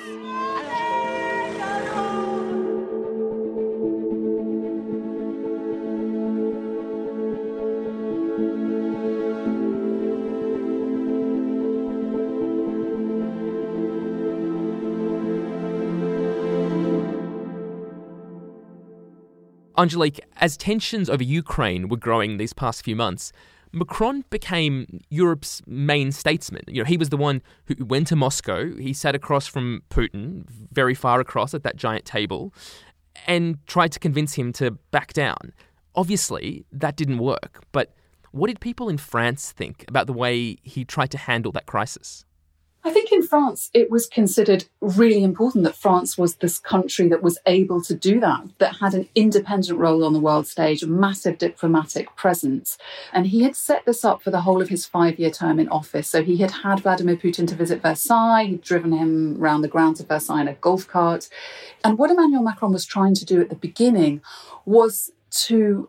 Angelique, 19.76 20.20
as 20.36 20.56
tensions 20.56 21.10
over 21.10 21.22
Ukraine 21.22 21.88
were 21.88 21.96
growing 21.96 22.36
these 22.36 22.52
past 22.52 22.84
few 22.84 22.94
months, 22.94 23.32
Macron 23.72 24.24
became 24.30 25.00
Europe's 25.10 25.60
main 25.66 26.12
statesman. 26.12 26.62
You 26.68 26.82
know, 26.82 26.86
he 26.86 26.96
was 26.96 27.08
the 27.08 27.16
one 27.16 27.42
who 27.66 27.84
went 27.84 28.06
to 28.08 28.16
Moscow. 28.16 28.76
He 28.76 28.92
sat 28.92 29.16
across 29.16 29.48
from 29.48 29.82
Putin, 29.90 30.44
very 30.72 30.94
far 30.94 31.18
across 31.18 31.54
at 31.54 31.64
that 31.64 31.76
giant 31.76 32.04
table, 32.04 32.54
and 33.26 33.58
tried 33.66 33.90
to 33.92 33.98
convince 33.98 34.34
him 34.34 34.52
to 34.54 34.72
back 34.92 35.12
down. 35.12 35.52
Obviously, 35.96 36.64
that 36.70 36.94
didn't 36.94 37.18
work. 37.18 37.64
But 37.72 37.94
what 38.30 38.46
did 38.46 38.60
people 38.60 38.88
in 38.88 38.98
France 38.98 39.50
think 39.50 39.84
about 39.88 40.06
the 40.06 40.12
way 40.12 40.56
he 40.62 40.84
tried 40.84 41.10
to 41.10 41.18
handle 41.18 41.50
that 41.52 41.66
crisis? 41.66 42.24
I 42.86 42.90
think 42.90 43.12
in 43.12 43.22
France, 43.22 43.70
it 43.72 43.90
was 43.90 44.06
considered 44.06 44.66
really 44.82 45.24
important 45.24 45.64
that 45.64 45.74
France 45.74 46.18
was 46.18 46.36
this 46.36 46.58
country 46.58 47.08
that 47.08 47.22
was 47.22 47.38
able 47.46 47.80
to 47.80 47.94
do 47.94 48.20
that, 48.20 48.44
that 48.58 48.76
had 48.76 48.92
an 48.92 49.08
independent 49.14 49.78
role 49.78 50.04
on 50.04 50.12
the 50.12 50.20
world 50.20 50.46
stage, 50.46 50.82
a 50.82 50.86
massive 50.86 51.38
diplomatic 51.38 52.14
presence. 52.14 52.76
And 53.10 53.28
he 53.28 53.42
had 53.42 53.56
set 53.56 53.86
this 53.86 54.04
up 54.04 54.20
for 54.20 54.30
the 54.30 54.42
whole 54.42 54.60
of 54.60 54.68
his 54.68 54.84
five 54.84 55.18
year 55.18 55.30
term 55.30 55.58
in 55.58 55.68
office. 55.70 56.08
So 56.08 56.22
he 56.22 56.36
had 56.36 56.50
had 56.50 56.80
Vladimir 56.80 57.16
Putin 57.16 57.48
to 57.48 57.54
visit 57.54 57.80
Versailles, 57.80 58.44
he'd 58.44 58.60
driven 58.60 58.92
him 58.92 59.40
around 59.40 59.62
the 59.62 59.68
grounds 59.68 60.00
of 60.00 60.08
Versailles 60.08 60.42
in 60.42 60.48
a 60.48 60.54
golf 60.54 60.86
cart. 60.86 61.30
And 61.84 61.96
what 61.96 62.10
Emmanuel 62.10 62.42
Macron 62.42 62.72
was 62.72 62.84
trying 62.84 63.14
to 63.14 63.24
do 63.24 63.40
at 63.40 63.48
the 63.48 63.56
beginning 63.56 64.20
was 64.66 65.10
to 65.46 65.88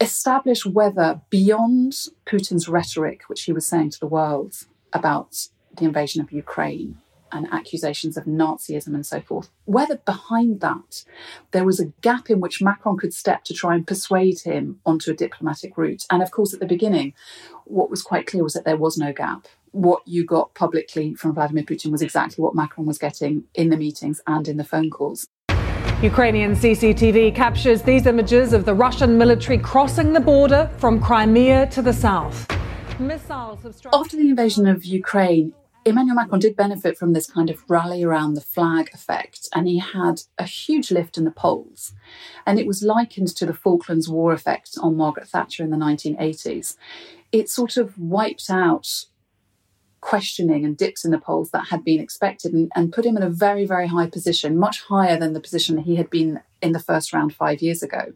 establish 0.00 0.64
whether 0.64 1.20
beyond 1.30 1.94
Putin's 2.26 2.68
rhetoric, 2.68 3.22
which 3.26 3.42
he 3.42 3.52
was 3.52 3.66
saying 3.66 3.90
to 3.90 3.98
the 3.98 4.06
world 4.06 4.54
about 4.92 5.48
the 5.78 5.84
invasion 5.84 6.20
of 6.20 6.32
Ukraine 6.32 6.98
and 7.32 7.46
accusations 7.52 8.16
of 8.16 8.24
Nazism 8.24 8.94
and 8.94 9.04
so 9.04 9.20
forth, 9.20 9.50
whether 9.64 9.96
behind 9.96 10.60
that 10.60 11.04
there 11.50 11.64
was 11.64 11.80
a 11.80 11.92
gap 12.00 12.30
in 12.30 12.40
which 12.40 12.62
Macron 12.62 12.96
could 12.96 13.14
step 13.14 13.44
to 13.44 13.54
try 13.54 13.74
and 13.74 13.86
persuade 13.86 14.40
him 14.40 14.80
onto 14.86 15.10
a 15.10 15.14
diplomatic 15.14 15.76
route. 15.76 16.06
And 16.10 16.22
of 16.22 16.30
course, 16.30 16.54
at 16.54 16.60
the 16.60 16.66
beginning, 16.66 17.14
what 17.64 17.90
was 17.90 18.02
quite 18.02 18.26
clear 18.26 18.42
was 18.42 18.54
that 18.54 18.64
there 18.64 18.76
was 18.76 18.96
no 18.96 19.12
gap. 19.12 19.46
What 19.72 20.02
you 20.06 20.24
got 20.24 20.54
publicly 20.54 21.14
from 21.14 21.34
Vladimir 21.34 21.64
Putin 21.64 21.92
was 21.92 22.02
exactly 22.02 22.42
what 22.42 22.54
Macron 22.54 22.86
was 22.86 22.98
getting 22.98 23.44
in 23.54 23.68
the 23.68 23.76
meetings 23.76 24.20
and 24.26 24.48
in 24.48 24.56
the 24.56 24.64
phone 24.64 24.90
calls. 24.90 25.26
Ukrainian 26.02 26.54
CCTV 26.54 27.34
captures 27.34 27.82
these 27.82 28.06
images 28.06 28.52
of 28.52 28.64
the 28.64 28.72
Russian 28.72 29.18
military 29.18 29.58
crossing 29.58 30.12
the 30.12 30.20
border 30.20 30.70
from 30.78 31.00
Crimea 31.00 31.66
to 31.70 31.82
the 31.82 31.92
south. 31.92 32.46
Missiles 33.00 33.62
have 33.62 33.74
struck. 33.74 33.94
After 33.94 34.16
the 34.16 34.28
invasion 34.28 34.66
of 34.66 34.84
Ukraine, 34.84 35.52
Emmanuel 35.88 36.16
Macron 36.16 36.40
did 36.40 36.56
benefit 36.56 36.96
from 36.96 37.12
this 37.12 37.30
kind 37.30 37.50
of 37.50 37.68
rally 37.68 38.02
around 38.02 38.34
the 38.34 38.40
flag 38.40 38.90
effect, 38.92 39.48
and 39.54 39.66
he 39.66 39.78
had 39.78 40.22
a 40.38 40.44
huge 40.44 40.90
lift 40.90 41.16
in 41.16 41.24
the 41.24 41.30
polls. 41.30 41.92
And 42.46 42.58
it 42.58 42.66
was 42.66 42.82
likened 42.82 43.28
to 43.36 43.46
the 43.46 43.54
Falklands 43.54 44.08
War 44.08 44.32
effect 44.32 44.76
on 44.80 44.96
Margaret 44.96 45.28
Thatcher 45.28 45.62
in 45.62 45.70
the 45.70 45.76
1980s. 45.76 46.76
It 47.32 47.48
sort 47.48 47.76
of 47.76 47.98
wiped 47.98 48.50
out 48.50 49.06
questioning 50.00 50.64
and 50.64 50.76
dips 50.76 51.04
in 51.04 51.10
the 51.10 51.18
polls 51.18 51.50
that 51.50 51.68
had 51.68 51.84
been 51.84 52.00
expected 52.00 52.52
and, 52.52 52.70
and 52.74 52.92
put 52.92 53.04
him 53.04 53.16
in 53.16 53.22
a 53.22 53.30
very, 53.30 53.66
very 53.66 53.88
high 53.88 54.08
position, 54.08 54.58
much 54.58 54.82
higher 54.82 55.18
than 55.18 55.32
the 55.32 55.40
position 55.40 55.78
he 55.78 55.96
had 55.96 56.08
been 56.08 56.40
in 56.62 56.72
the 56.72 56.78
first 56.78 57.12
round 57.12 57.34
five 57.34 57.60
years 57.60 57.82
ago. 57.82 58.12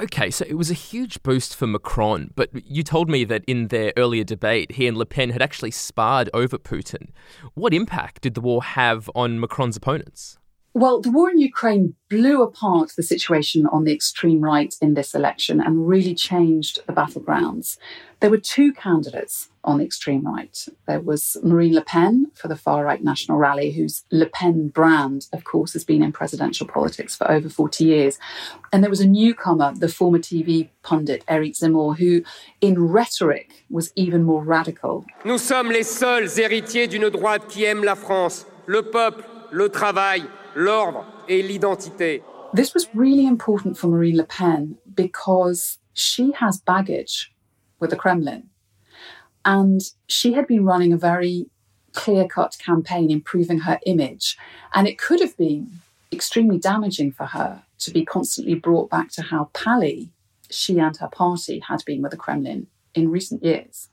Okay, 0.00 0.30
so 0.30 0.46
it 0.48 0.54
was 0.54 0.70
a 0.70 0.74
huge 0.74 1.22
boost 1.22 1.54
for 1.54 1.66
Macron, 1.66 2.30
but 2.34 2.48
you 2.64 2.82
told 2.82 3.10
me 3.10 3.24
that 3.24 3.44
in 3.46 3.68
their 3.68 3.92
earlier 3.96 4.24
debate, 4.24 4.72
he 4.72 4.86
and 4.86 4.96
Le 4.96 5.04
Pen 5.04 5.30
had 5.30 5.42
actually 5.42 5.70
sparred 5.70 6.30
over 6.32 6.56
Putin. 6.56 7.10
What 7.54 7.74
impact 7.74 8.22
did 8.22 8.34
the 8.34 8.40
war 8.40 8.62
have 8.62 9.10
on 9.14 9.38
Macron's 9.38 9.76
opponents? 9.76 10.38
Well, 10.74 11.02
the 11.02 11.10
war 11.10 11.30
in 11.30 11.38
Ukraine 11.38 11.94
blew 12.08 12.42
apart 12.42 12.92
the 12.96 13.02
situation 13.02 13.66
on 13.66 13.84
the 13.84 13.92
extreme 13.92 14.40
right 14.40 14.74
in 14.80 14.94
this 14.94 15.14
election 15.14 15.60
and 15.60 15.86
really 15.86 16.14
changed 16.14 16.80
the 16.86 16.94
battlegrounds. 16.94 17.76
There 18.20 18.30
were 18.30 18.38
two 18.38 18.72
candidates 18.72 19.50
on 19.64 19.78
the 19.78 19.84
extreme 19.84 20.24
right. 20.24 20.66
There 20.86 21.00
was 21.00 21.36
Marine 21.42 21.74
Le 21.74 21.82
Pen 21.82 22.30
for 22.34 22.48
the 22.48 22.56
far 22.56 22.84
right 22.86 23.04
National 23.04 23.36
Rally, 23.36 23.72
whose 23.72 24.04
Le 24.10 24.24
Pen 24.24 24.68
brand, 24.68 25.26
of 25.34 25.44
course, 25.44 25.74
has 25.74 25.84
been 25.84 26.02
in 26.02 26.10
presidential 26.10 26.66
politics 26.66 27.14
for 27.16 27.30
over 27.30 27.50
40 27.50 27.84
years. 27.84 28.18
And 28.72 28.82
there 28.82 28.90
was 28.90 29.00
a 29.00 29.06
newcomer, 29.06 29.74
the 29.74 29.88
former 29.88 30.20
TV 30.20 30.70
pundit 30.82 31.22
Eric 31.28 31.52
Zemmour, 31.52 31.98
who 31.98 32.22
in 32.62 32.82
rhetoric 32.82 33.64
was 33.68 33.92
even 33.94 34.22
more 34.22 34.42
radical. 34.42 35.04
Nous 35.26 35.38
sommes 35.38 35.70
les 35.70 35.84
seuls 35.84 36.38
héritiers 36.38 36.88
d'une 36.88 37.10
droite 37.10 37.46
qui 37.46 37.64
aime 37.64 37.84
la 37.84 37.94
France, 37.94 38.46
le 38.64 38.82
peuple, 38.82 39.24
le 39.50 39.68
travail 39.68 40.22
l'ordre 40.54 41.04
et 41.28 41.42
l'identité. 41.42 42.22
This 42.54 42.74
was 42.74 42.88
really 42.94 43.26
important 43.26 43.78
for 43.78 43.88
Marine 43.88 44.16
Le 44.16 44.24
Pen 44.24 44.76
because 44.94 45.78
she 45.94 46.32
has 46.32 46.60
baggage 46.60 47.32
with 47.80 47.90
the 47.90 47.96
Kremlin. 47.96 48.50
And 49.44 49.80
she 50.06 50.34
had 50.34 50.46
been 50.46 50.64
running 50.64 50.92
a 50.92 50.96
very 50.96 51.46
clear 51.92 52.26
cut 52.26 52.56
campaign 52.58 53.10
improving 53.10 53.60
her 53.60 53.80
image. 53.86 54.36
And 54.74 54.86
it 54.86 54.98
could 54.98 55.20
have 55.20 55.36
been 55.36 55.80
extremely 56.12 56.58
damaging 56.58 57.12
for 57.12 57.26
her 57.26 57.62
to 57.78 57.90
be 57.90 58.04
constantly 58.04 58.54
brought 58.54 58.90
back 58.90 59.10
to 59.12 59.22
how 59.22 59.50
pally 59.52 60.10
she 60.50 60.78
and 60.78 60.96
her 60.98 61.08
party 61.08 61.60
had 61.66 61.82
been 61.86 62.02
with 62.02 62.10
the 62.10 62.16
Kremlin 62.16 62.66
in 62.94 63.10
recent 63.10 63.42
years. 63.42 63.88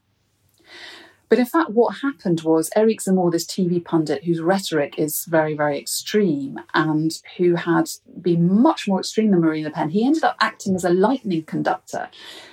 But 1.30 1.38
in 1.38 1.46
fact, 1.46 1.70
what 1.70 1.98
happened 1.98 2.42
was 2.42 2.72
Eric 2.76 3.02
Zemmour, 3.02 3.32
this 3.32 3.46
TV 3.46 3.84
pundit 3.84 4.24
whose 4.24 4.42
rhetoric 4.42 4.98
is 4.98 5.26
very, 5.26 5.54
very 5.54 5.78
extreme 5.78 6.60
and 6.74 7.22
who 7.38 7.54
had 7.54 7.88
been 8.20 8.62
much 8.62 8.88
more 8.88 9.00
extreme 9.00 9.30
than 9.30 9.42
Marine 9.42 9.64
Le 9.64 9.70
Pen, 9.70 9.90
he 9.90 10.04
ended 10.04 10.24
up 10.24 10.36
acting 10.42 10.74
as 10.74 10.84
a 10.84 10.90
lightning 10.90 11.44
conductor 11.44 12.10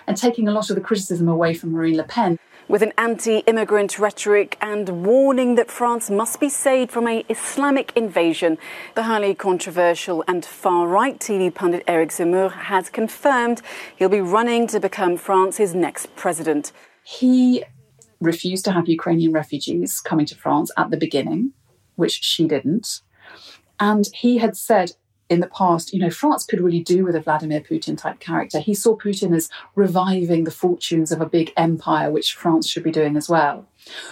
and 0.06 0.18
taking 0.18 0.47
a 0.47 0.52
lot 0.52 0.68
of 0.68 0.76
the 0.76 0.83
criticism 0.83 1.26
away 1.26 1.54
from 1.54 1.73
Marine 1.73 1.97
Le 1.97 2.04
Pen. 2.04 2.38
with 2.68 2.83
an 2.83 2.92
anti 2.99 3.38
immigrant 3.47 3.97
rhetoric 3.97 4.59
and 4.61 5.06
warning 5.06 5.54
that 5.54 5.71
France 5.71 6.11
must 6.11 6.40
be 6.40 6.49
saved 6.49 6.90
from 6.90 7.06
an 7.06 7.23
Islamic 7.28 7.92
invasion. 7.97 8.59
The 8.97 9.04
highly 9.04 9.35
controversial 9.35 10.25
and 10.26 10.45
far 10.45 10.88
right 10.88 11.18
TV 11.18 11.54
pundit 11.54 11.85
Eric 11.87 12.11
Zemmour 12.11 12.52
has 12.52 12.90
confirmed 12.90 13.62
he'll 13.97 14.09
be 14.09 14.21
running 14.21 14.66
to 14.66 14.80
become 14.80 15.16
France's 15.16 15.75
next 15.75 16.14
president. 16.16 16.73
He 17.04 17.62
refused 18.20 18.64
to 18.66 18.73
have 18.73 18.88
Ukrainian 18.88 19.32
refugees 19.32 20.00
coming 20.00 20.26
to 20.26 20.35
France 20.35 20.70
at 20.76 20.90
the 20.90 20.96
beginning, 20.96 21.52
which 21.96 22.23
she 22.23 22.46
didn't. 22.46 23.00
And 23.78 24.08
he 24.14 24.38
had 24.38 24.56
said 24.56 24.92
in 25.28 25.40
the 25.40 25.49
past, 25.49 25.92
you 25.92 25.99
know, 25.99 26.11
France 26.11 26.44
could 26.44 26.61
really 26.61 26.80
do 26.80 27.04
with 27.04 27.16
a 27.16 27.20
Vladimir 27.20 27.61
Putin 27.61 27.99
type 27.99 28.20
character. 28.20 28.61
He 28.61 28.75
saw 28.75 28.96
Putin 28.96 29.35
as 29.35 29.50
reviving 29.75 30.44
the 30.44 30.50
fortunes 30.50 31.11
of 31.11 31.20
a 31.20 31.26
big 31.26 31.52
empire, 31.56 32.11
which 32.11 32.35
France 32.35 32.68
should 32.68 32.85
be 32.85 32.92
doing 32.92 33.16
as 33.16 33.28
well. 33.28 33.66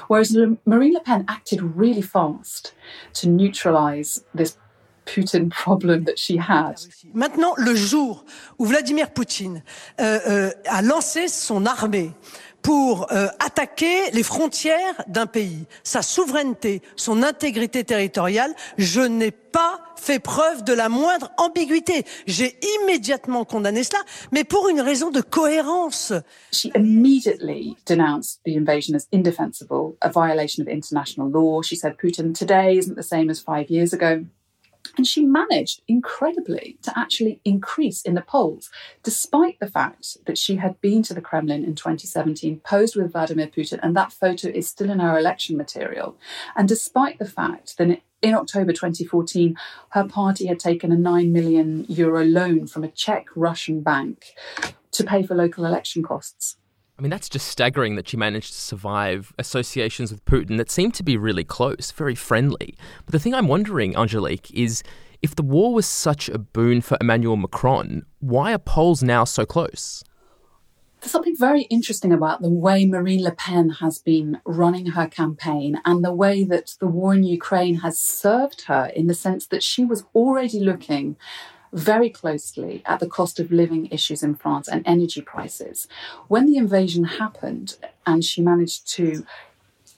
Whereas 0.08 0.36
Marine 0.66 0.94
Le 0.94 1.00
Pen 1.00 1.24
acted 1.28 1.62
really 1.62 2.02
fast 2.02 2.74
to 3.14 3.28
neutralize 3.28 4.24
this 4.34 4.58
Putin 5.06 5.50
problem 5.64 6.04
that 6.04 6.18
she 6.18 6.36
had. 6.36 6.80
Maintenant, 7.12 7.54
le 7.58 7.74
jour 7.74 8.24
où 8.58 8.66
Vladimir 8.66 9.10
Poutine 9.10 9.62
euh, 10.00 10.18
euh, 10.26 10.50
a 10.66 10.82
lancé 10.82 11.28
son 11.28 11.66
armée 11.66 12.12
pour 12.64 13.12
euh, 13.12 13.28
attaquer 13.40 14.10
les 14.12 14.22
frontières 14.22 15.04
d'un 15.06 15.26
pays, 15.26 15.66
sa 15.84 16.00
souveraineté, 16.00 16.80
son 16.96 17.22
intégrité 17.22 17.84
territoriale, 17.84 18.52
je 18.78 19.02
n'ai 19.02 19.30
pas 19.30 19.80
fait 19.96 20.18
preuve 20.18 20.64
de 20.64 20.72
la 20.72 20.88
moindre 20.88 21.30
ambiguïté. 21.36 22.04
J'ai 22.26 22.56
immédiatement 22.80 23.44
condamné 23.44 23.84
cela, 23.84 24.00
mais 24.32 24.44
pour 24.44 24.68
une 24.70 24.80
raison 24.80 25.10
de 25.10 25.20
cohérence. 25.20 26.14
She 26.52 26.70
immediately 26.74 27.76
denounced 27.86 28.40
the 28.46 28.56
invasion 28.56 28.96
as 28.96 29.06
indefensible, 29.12 29.96
a 30.00 30.08
violation 30.08 30.62
of 30.62 30.68
international 30.68 31.30
law. 31.30 31.60
She 31.62 31.76
said 31.76 31.96
Putin 32.02 32.32
today 32.32 32.78
isn't 32.78 32.96
the 32.96 33.06
same 33.06 33.28
as 33.28 33.40
five 33.40 33.68
years 33.68 33.92
ago. 33.92 34.24
And 34.96 35.06
she 35.06 35.24
managed 35.24 35.82
incredibly 35.88 36.78
to 36.82 36.96
actually 36.96 37.40
increase 37.44 38.02
in 38.02 38.14
the 38.14 38.22
polls, 38.22 38.70
despite 39.02 39.58
the 39.58 39.66
fact 39.66 40.18
that 40.26 40.38
she 40.38 40.56
had 40.56 40.80
been 40.80 41.02
to 41.04 41.14
the 41.14 41.20
Kremlin 41.20 41.64
in 41.64 41.74
2017, 41.74 42.60
posed 42.60 42.96
with 42.96 43.12
Vladimir 43.12 43.48
Putin, 43.48 43.80
and 43.82 43.96
that 43.96 44.12
photo 44.12 44.48
is 44.48 44.68
still 44.68 44.90
in 44.90 45.00
her 45.00 45.18
election 45.18 45.56
material. 45.56 46.16
And 46.54 46.68
despite 46.68 47.18
the 47.18 47.24
fact 47.24 47.76
that 47.78 48.00
in 48.22 48.34
October 48.34 48.72
2014, 48.72 49.56
her 49.90 50.04
party 50.04 50.46
had 50.46 50.58
taken 50.58 50.92
a 50.92 50.96
9 50.96 51.32
million 51.32 51.84
euro 51.88 52.24
loan 52.24 52.66
from 52.66 52.84
a 52.84 52.88
Czech 52.88 53.26
Russian 53.34 53.82
bank 53.82 54.32
to 54.92 55.04
pay 55.04 55.22
for 55.22 55.34
local 55.34 55.66
election 55.66 56.02
costs. 56.02 56.56
I 56.98 57.02
mean, 57.02 57.10
that's 57.10 57.28
just 57.28 57.48
staggering 57.48 57.96
that 57.96 58.08
she 58.08 58.16
managed 58.16 58.52
to 58.52 58.60
survive 58.60 59.32
associations 59.38 60.12
with 60.12 60.24
Putin 60.26 60.58
that 60.58 60.70
seemed 60.70 60.94
to 60.94 61.02
be 61.02 61.16
really 61.16 61.42
close, 61.42 61.90
very 61.90 62.14
friendly. 62.14 62.76
But 63.04 63.12
the 63.12 63.18
thing 63.18 63.34
I'm 63.34 63.48
wondering, 63.48 63.96
Angelique, 63.96 64.52
is 64.52 64.84
if 65.20 65.34
the 65.34 65.42
war 65.42 65.74
was 65.74 65.86
such 65.86 66.28
a 66.28 66.38
boon 66.38 66.80
for 66.80 66.96
Emmanuel 67.00 67.36
Macron, 67.36 68.06
why 68.20 68.52
are 68.52 68.58
polls 68.58 69.02
now 69.02 69.24
so 69.24 69.44
close? 69.44 70.04
There's 71.00 71.10
something 71.12 71.36
very 71.36 71.62
interesting 71.62 72.12
about 72.12 72.40
the 72.40 72.48
way 72.48 72.86
Marine 72.86 73.24
Le 73.24 73.32
Pen 73.32 73.70
has 73.80 73.98
been 73.98 74.40
running 74.46 74.86
her 74.86 75.06
campaign 75.06 75.80
and 75.84 76.02
the 76.04 76.14
way 76.14 76.44
that 76.44 76.76
the 76.78 76.86
war 76.86 77.12
in 77.12 77.24
Ukraine 77.24 77.80
has 77.80 77.98
served 77.98 78.62
her 78.62 78.90
in 78.94 79.06
the 79.08 79.14
sense 79.14 79.46
that 79.48 79.62
she 79.62 79.84
was 79.84 80.06
already 80.14 80.60
looking 80.60 81.16
very 81.74 82.08
closely 82.08 82.82
at 82.86 83.00
the 83.00 83.06
cost 83.06 83.40
of 83.40 83.50
living 83.50 83.86
issues 83.90 84.22
in 84.22 84.36
France 84.36 84.68
and 84.68 84.86
energy 84.86 85.20
prices. 85.20 85.88
When 86.28 86.46
the 86.46 86.56
invasion 86.56 87.04
happened 87.04 87.76
and 88.06 88.24
she 88.24 88.40
managed 88.40 88.88
to 88.92 89.26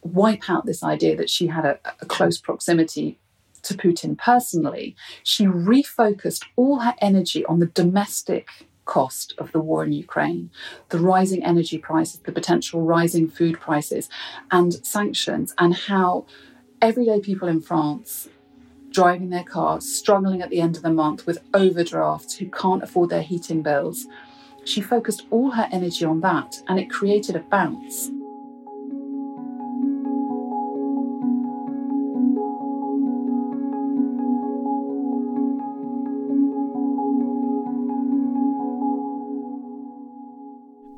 wipe 0.03 0.49
out 0.49 0.65
this 0.65 0.83
idea 0.83 1.17
that 1.17 1.31
she 1.31 1.49
had 1.49 1.65
a, 1.67 1.79
a 2.01 2.07
close 2.07 2.39
proximity 2.39 3.19
to 3.63 3.75
Putin 3.75 4.17
personally, 4.17 4.97
she 5.23 5.45
refocused 5.45 6.45
all 6.57 6.81
her 6.81 6.95
energy 7.01 7.45
on 7.45 7.59
the 7.59 7.67
domestic 7.67 8.49
cost 8.87 9.35
of 9.37 9.53
the 9.53 9.61
war 9.61 9.85
in 9.85 9.93
Ukraine, 9.93 10.51
the 10.89 10.99
rising 10.99 11.45
energy 11.45 11.77
prices, 11.77 12.21
the 12.21 12.33
potential 12.33 12.83
rising 12.83 13.29
food 13.29 13.61
prices, 13.61 14.09
and 14.51 14.75
sanctions, 14.87 15.55
and 15.59 15.75
how 15.75 16.25
everyday 16.81 17.21
people 17.21 17.49
in 17.49 17.61
France 17.61 18.29
driving 18.97 19.29
their 19.29 19.45
cars, 19.45 19.85
struggling 19.85 20.41
at 20.41 20.49
the 20.49 20.59
end 20.59 20.75
of 20.75 20.83
the 20.83 20.89
month 20.91 21.27
with 21.27 21.45
overdrafts, 21.53 22.35
who 22.35 22.49
can't 22.49 22.83
afford 22.83 23.11
their 23.11 23.21
heating 23.21 23.61
bills. 23.61 24.07
She 24.65 24.81
focused 24.81 25.27
all 25.31 25.51
her 25.51 25.69
energy 25.71 26.07
on 26.07 26.23
that, 26.23 26.57
and 26.69 26.81
it 26.81 26.89
created 26.89 27.37
a 27.37 27.41
bounce. 27.41 28.11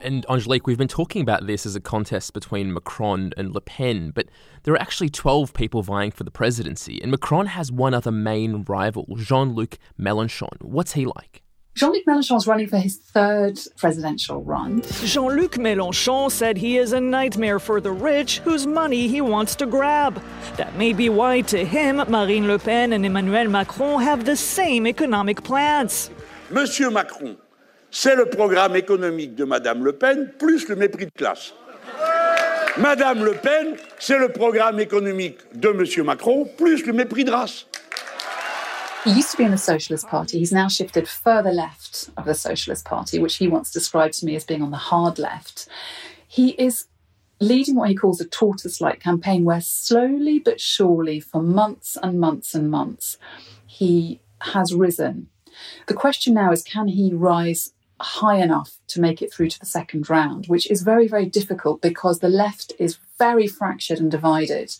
And 0.09 0.25
Angelique, 0.31 0.67
we've 0.67 0.79
been 0.79 0.89
talking 0.89 1.21
about 1.21 1.47
this 1.47 1.67
as 1.67 1.77
a 1.77 1.83
contest 1.83 2.33
between 2.33 2.73
Macron 2.73 3.35
and 3.37 3.53
Le 3.53 3.61
Pen, 3.61 4.11
but 4.15 4.31
there 4.63 4.73
are 4.73 4.81
actually 4.81 5.11
12 5.11 5.53
people 5.53 5.83
vying 5.83 6.13
for 6.13 6.25
the 6.25 6.31
presidency, 6.31 6.99
and 7.03 7.11
Macron 7.11 7.45
has 7.45 7.71
one 7.71 7.93
other 7.93 8.11
main 8.11 8.65
rival, 8.67 9.05
Jean 9.19 9.55
Luc 9.55 9.77
Mélenchon. 10.01 10.63
What's 10.63 10.95
he 10.95 11.05
like? 11.05 11.43
Jean 11.75 11.93
Luc 11.93 12.07
Mélenchon 12.07 12.39
is 12.39 12.47
running 12.47 12.69
for 12.69 12.79
his 12.79 12.97
third 12.97 13.61
presidential 13.77 14.43
run. 14.43 14.81
Jean 15.05 15.37
Luc 15.37 15.57
Mélenchon 15.57 16.31
said 16.31 16.57
he 16.57 16.79
is 16.79 16.95
a 16.95 17.01
nightmare 17.03 17.59
for 17.59 17.79
the 17.79 17.93
rich 17.93 18.39
whose 18.39 18.67
money 18.67 19.09
he 19.09 19.21
wants 19.21 19.55
to 19.57 19.67
grab. 19.67 20.23
That 20.57 20.75
may 20.77 20.95
be 20.95 21.11
why, 21.11 21.43
to 21.43 21.67
him, 21.67 21.97
Marine 22.09 22.47
Le 22.47 22.59
Pen 22.59 22.95
and 22.95 23.05
Emmanuel 23.05 23.49
Macron 23.49 24.01
have 24.01 24.25
the 24.25 24.37
same 24.37 24.87
economic 24.87 25.45
plans. 25.45 26.09
Monsieur 26.49 26.91
Macron 26.91 27.37
c'est 27.91 28.15
le 28.15 28.27
programme 28.27 28.77
économique 28.77 29.35
de 29.35 29.45
Madame 29.45 29.85
Le 29.85 29.93
Pen 29.93 30.33
plus 30.39 30.69
le 30.69 30.77
mépris 30.77 31.07
de 31.07 31.11
classe. 31.11 31.55
Madame 32.79 33.25
Le 33.25 33.33
Pen, 33.33 33.77
c'est 33.99 34.19
le 34.19 34.29
programme 34.29 34.79
économique 34.79 35.39
de 35.55 35.71
Monsieur 35.71 36.05
Macron 36.05 36.49
plus 36.57 36.87
le 36.87 36.93
mépris 36.93 37.25
de 37.25 37.31
race. 37.31 37.67
He 39.05 39.11
used 39.11 39.31
to 39.31 39.39
be 39.39 39.45
in 39.45 39.53
the 39.53 39.59
Socialist 39.59 40.07
Party. 40.09 40.39
He's 40.39 40.53
now 40.53 40.69
shifted 40.69 41.09
further 41.09 41.53
left 41.53 42.11
of 42.17 42.25
the 42.25 42.35
Socialist 42.35 42.85
Party, 42.85 43.19
which 43.19 43.37
he 43.37 43.49
once 43.49 43.71
described 43.71 44.15
to 44.21 44.27
me 44.27 44.37
as 44.37 44.45
being 44.45 44.63
on 44.63 44.71
the 44.71 44.77
hard 44.77 45.19
left. 45.19 45.69
He 46.27 46.51
is 46.51 46.87
leading 47.41 47.77
what 47.77 47.89
he 47.89 47.95
calls 47.95 48.21
a 48.21 48.27
tortoise 48.27 48.81
like 48.81 49.01
campaign 49.01 49.45
where 49.45 49.61
slowly 49.61 50.39
but 50.39 50.61
surely, 50.61 51.21
for 51.21 51.41
months 51.43 51.97
and 52.03 52.21
months 52.21 52.55
and 52.55 52.71
months, 52.71 53.17
he 53.67 54.21
has 54.41 54.75
risen. 54.75 55.29
The 55.87 55.95
question 55.95 56.35
now 56.35 56.53
is 56.53 56.63
can 56.63 56.89
he 56.89 57.13
rise 57.13 57.73
high 58.01 58.37
enough 58.37 58.79
to 58.89 59.01
make 59.01 59.23
it 59.23 59.33
through 59.33 59.51
to 59.51 59.61
the 59.61 59.67
second 59.67 60.09
round, 60.09 60.47
which 60.47 60.71
is 60.71 60.83
very, 60.83 61.09
very 61.09 61.27
difficult 61.27 61.81
because 61.81 62.21
the 62.21 62.29
left 62.29 62.73
is 62.79 62.99
very 63.19 63.47
fractured 63.47 63.99
and 63.99 64.11
divided. 64.11 64.75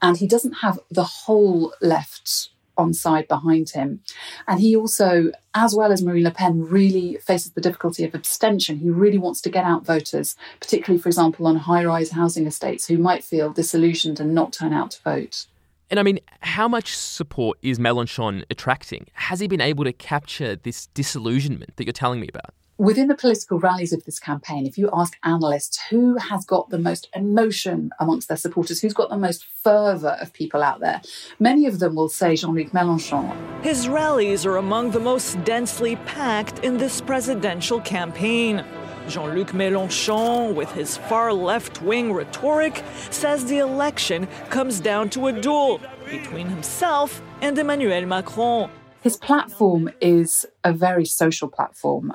And 0.00 0.16
he 0.16 0.26
doesn't 0.26 0.54
have 0.54 0.78
the 0.90 1.04
whole 1.04 1.74
left 1.80 2.50
on 2.76 2.94
side 2.94 3.28
behind 3.28 3.70
him. 3.70 4.00
And 4.48 4.60
he 4.60 4.74
also, 4.74 5.30
as 5.54 5.74
well 5.74 5.92
as 5.92 6.02
Marine 6.02 6.24
Le 6.24 6.30
Pen, 6.30 6.64
really 6.64 7.16
faces 7.16 7.52
the 7.52 7.60
difficulty 7.60 8.04
of 8.04 8.14
abstention. 8.14 8.78
He 8.78 8.90
really 8.90 9.18
wants 9.18 9.40
to 9.42 9.50
get 9.50 9.64
out 9.64 9.84
voters, 9.84 10.34
particularly, 10.60 11.00
for 11.00 11.08
example, 11.08 11.46
on 11.46 11.56
high 11.56 11.84
rise 11.84 12.10
housing 12.10 12.46
estates 12.46 12.86
who 12.86 12.96
might 12.96 13.22
feel 13.22 13.52
disillusioned 13.52 14.18
and 14.18 14.34
not 14.34 14.52
turn 14.52 14.72
out 14.72 14.92
to 14.92 15.02
vote. 15.02 15.46
And 15.90 15.98
I 15.98 16.04
mean, 16.04 16.20
how 16.40 16.68
much 16.68 16.96
support 16.96 17.58
is 17.62 17.78
Mélenchon 17.78 18.44
attracting? 18.48 19.08
Has 19.14 19.40
he 19.40 19.48
been 19.48 19.60
able 19.60 19.84
to 19.84 19.92
capture 19.92 20.54
this 20.54 20.86
disillusionment 20.86 21.76
that 21.76 21.84
you're 21.84 21.92
telling 21.92 22.20
me 22.20 22.28
about? 22.28 22.54
Within 22.80 23.08
the 23.08 23.14
political 23.14 23.58
rallies 23.60 23.92
of 23.92 24.02
this 24.04 24.18
campaign, 24.18 24.64
if 24.64 24.78
you 24.78 24.88
ask 24.90 25.14
analysts 25.22 25.78
who 25.90 26.16
has 26.16 26.46
got 26.46 26.70
the 26.70 26.78
most 26.78 27.10
emotion 27.14 27.90
amongst 28.00 28.26
their 28.26 28.38
supporters, 28.38 28.80
who's 28.80 28.94
got 28.94 29.10
the 29.10 29.18
most 29.18 29.44
fervour 29.62 30.16
of 30.18 30.32
people 30.32 30.62
out 30.62 30.80
there, 30.80 31.02
many 31.38 31.66
of 31.66 31.78
them 31.78 31.94
will 31.94 32.08
say 32.08 32.34
Jean 32.34 32.54
Luc 32.54 32.70
Mélenchon. 32.70 33.62
His 33.62 33.86
rallies 33.86 34.46
are 34.46 34.56
among 34.56 34.92
the 34.92 34.98
most 34.98 35.44
densely 35.44 35.96
packed 36.06 36.60
in 36.60 36.78
this 36.78 37.02
presidential 37.02 37.82
campaign. 37.82 38.64
Jean 39.08 39.34
Luc 39.34 39.48
Mélenchon, 39.48 40.54
with 40.54 40.72
his 40.72 40.96
far 40.96 41.34
left 41.34 41.82
wing 41.82 42.14
rhetoric, 42.14 42.82
says 43.10 43.44
the 43.44 43.58
election 43.58 44.26
comes 44.48 44.80
down 44.80 45.10
to 45.10 45.26
a 45.26 45.38
duel 45.38 45.82
between 46.06 46.46
himself 46.46 47.20
and 47.42 47.58
Emmanuel 47.58 48.06
Macron. 48.06 48.70
His 49.02 49.18
platform 49.18 49.90
is 50.00 50.46
a 50.64 50.72
very 50.72 51.04
social 51.04 51.48
platform 51.48 52.14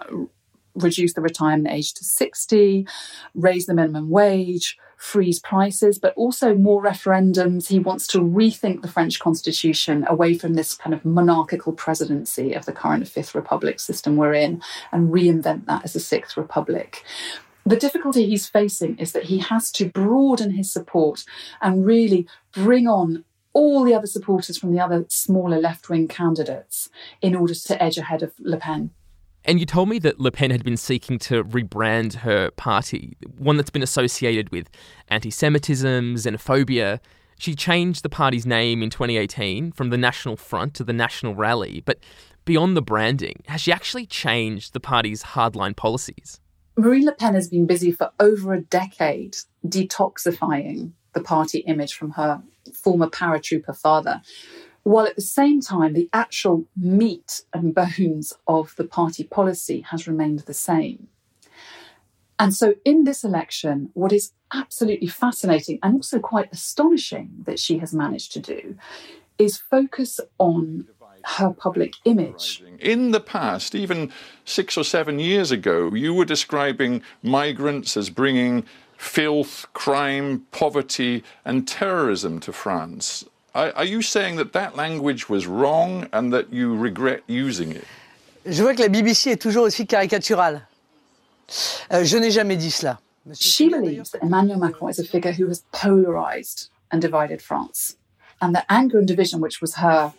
reduce 0.76 1.14
the 1.14 1.22
retirement 1.22 1.74
age 1.74 1.94
to 1.94 2.04
60, 2.04 2.88
raise 3.34 3.66
the 3.66 3.74
minimum 3.74 4.10
wage, 4.10 4.78
freeze 4.98 5.40
prices, 5.40 6.00
but 6.00 6.14
also 6.16 6.56
more 6.56 6.84
referendums. 6.84 7.68
He 7.68 7.80
wants 7.80 8.08
to 8.08 8.20
rethink 8.20 8.82
the 8.82 8.88
French 8.88 9.20
constitution 9.20 10.06
away 10.08 10.38
from 10.38 10.54
this 10.54 10.76
kind 10.76 10.94
of 10.94 11.06
monarchical 11.06 11.74
presidency 11.74 12.54
of 12.54 12.66
the 12.66 12.74
current 12.74 13.08
Fifth 13.08 13.36
Republic 13.36 13.80
system 13.80 14.16
we're 14.16 14.34
in 14.34 14.62
and 14.92 15.14
reinvent 15.14 15.66
that 15.66 15.84
as 15.84 15.96
a 15.96 16.00
Sixth 16.00 16.38
Republic. 16.38 17.04
The 17.66 17.76
difficulty 17.76 18.28
he's 18.28 18.48
facing 18.48 18.98
is 19.00 19.12
that 19.14 19.24
he 19.24 19.40
has 19.40 19.72
to 19.74 19.90
broaden 19.90 20.52
his 20.52 20.72
support 20.72 21.26
and 21.62 21.86
really 21.86 22.28
bring 22.52 22.88
on 22.88 23.26
all 23.54 23.84
the 23.84 23.94
other 23.94 24.06
supporters 24.06 24.58
from 24.58 24.74
the 24.74 24.80
other 24.80 25.06
smaller 25.08 25.58
left 25.58 25.90
wing 25.90 26.08
candidates 26.08 26.90
in 27.22 27.36
order 27.36 27.56
to 27.56 27.82
edge 27.82 27.98
ahead 27.98 28.22
of 28.22 28.34
Le 28.40 28.58
Pen. 28.58 28.92
And 29.46 29.60
you 29.60 29.66
told 29.66 29.90
me 29.90 30.00
that 30.00 30.20
Le 30.20 30.32
Pen 30.32 30.50
had 30.50 30.64
been 30.64 30.78
seeking 30.78 31.20
to 31.20 31.44
rebrand 31.44 32.16
her 32.16 32.50
party, 32.52 33.16
one 33.38 33.58
that's 33.58 33.70
been 33.70 33.84
associated 33.84 34.50
with 34.50 34.70
anti 35.10 35.30
Semitism, 35.30 36.16
xenophobia. 36.16 37.00
She 37.38 37.54
changed 37.54 38.02
the 38.02 38.10
party's 38.10 38.46
name 38.46 38.82
in 38.82 38.90
2018 38.90 39.74
from 39.74 39.92
the 39.92 39.98
National 39.98 40.36
Front 40.36 40.74
to 40.76 40.84
the 40.84 40.94
National 40.94 41.36
Rally. 41.36 41.84
But 41.86 42.00
beyond 42.46 42.76
the 42.76 42.82
branding, 42.82 43.44
has 43.48 43.62
she 43.62 43.72
actually 43.72 44.08
changed 44.08 44.74
the 44.74 44.80
party's 44.80 45.22
hardline 45.22 45.76
policies? 45.76 46.40
Marine 46.78 47.06
Le 47.06 47.14
Pen 47.14 47.36
has 47.36 47.48
been 47.48 47.68
busy 47.68 47.92
for 47.92 48.12
over 48.20 48.54
a 48.54 48.62
decade 48.62 49.38
detoxifying 49.66 50.92
the 51.14 51.22
party 51.22 51.60
image 51.60 51.94
from 51.94 52.12
her 52.12 52.42
former 52.74 53.08
paratrooper 53.08 53.76
father, 53.76 54.22
while 54.86 55.08
at 55.08 55.16
the 55.16 55.22
same 55.24 55.62
time, 55.62 55.94
the 55.94 56.10
actual 56.14 56.66
meat 56.78 57.42
and 57.52 57.74
bones 57.74 58.34
of 58.48 58.76
the 58.76 58.84
party 58.84 59.24
policy 59.24 59.82
has 59.82 60.08
remained 60.08 60.42
the 60.42 60.54
same. 60.54 61.08
And 62.38 62.54
so, 62.54 62.76
in 62.86 63.04
this 63.04 63.24
election, 63.24 63.90
what 63.96 64.14
is 64.14 64.34
absolutely 64.54 65.08
fascinating 65.08 65.80
and 65.82 65.96
also 65.96 66.20
quite 66.20 66.54
astonishing 66.54 67.32
that 67.46 67.60
she 67.60 67.80
has 67.80 67.96
managed 67.96 68.32
to 68.34 68.40
do 68.40 68.78
is 69.40 69.58
focus 69.58 70.20
on 70.38 70.88
her 71.24 71.50
public 71.50 71.94
image. 72.06 72.64
In 72.80 73.10
the 73.10 73.20
past, 73.20 73.74
even 73.74 74.12
six 74.44 74.78
or 74.78 74.84
seven 74.84 75.18
years 75.18 75.50
ago, 75.50 75.96
you 75.96 76.14
were 76.14 76.26
describing 76.26 77.02
migrants 77.24 77.98
as 77.98 78.12
bringing 78.12 78.64
filth, 78.98 79.66
crime, 79.74 80.46
poverty, 80.52 81.24
and 81.44 81.68
terrorism 81.68 82.40
to 82.42 82.54
France. 82.54 83.26
Are, 83.56 83.72
are 83.78 83.86
you 83.86 84.02
saying 84.02 84.36
that 84.36 84.52
that 84.52 84.76
language 84.76 85.30
was 85.30 85.48
wrong 85.48 86.10
and 86.12 86.34
that 86.34 86.52
you 86.52 86.76
regret 86.76 87.24
using 87.28 87.72
it? 87.72 87.86
Je 88.46 88.62
vois 88.62 88.76
que 88.76 88.82
la 88.82 88.90
BBC 88.90 89.32
est 89.32 89.42
toujours 89.42 89.64
aussi 89.64 89.88
caricaturale. 89.88 90.68
Euh, 91.92 92.04
je 92.04 92.18
n'ai 92.18 92.32
jamais 92.32 92.58
dit 92.58 92.70
cela. 92.70 93.00
She 93.34 93.70
believes 93.70 94.12
that 94.12 94.22
Emmanuel 94.22 94.60
Macron 94.60 94.90
is 94.90 95.00
a 95.00 95.06
figure 95.06 95.32
who 95.32 95.48
has 95.48 95.64
polarized 95.72 96.70
and 96.92 97.02
divided 97.02 97.42
France, 97.42 97.96
and 98.42 98.54
that 98.54 98.66
anger 98.70 99.00
and 99.00 99.08
division, 99.08 99.40
which 99.40 99.62
was 99.62 99.76
her 99.76 100.14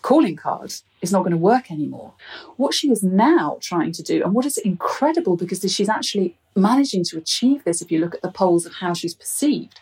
calling 0.00 0.34
card, 0.34 0.72
is 1.02 1.12
not 1.12 1.20
going 1.20 1.32
to 1.32 1.36
work 1.36 1.70
anymore. 1.70 2.14
What 2.56 2.72
she 2.72 2.90
is 2.90 3.02
now 3.02 3.58
trying 3.60 3.92
to 3.92 4.02
do, 4.02 4.24
and 4.24 4.32
what 4.32 4.46
is 4.46 4.56
incredible 4.56 5.36
because 5.36 5.60
she's 5.72 5.90
actually 5.90 6.36
managing 6.56 7.04
to 7.04 7.18
achieve 7.18 7.64
this, 7.64 7.82
if 7.82 7.92
you 7.92 8.00
look 8.00 8.14
at 8.14 8.22
the 8.22 8.32
polls 8.32 8.64
of 8.66 8.72
how 8.80 8.94
she's 8.94 9.14
perceived, 9.14 9.78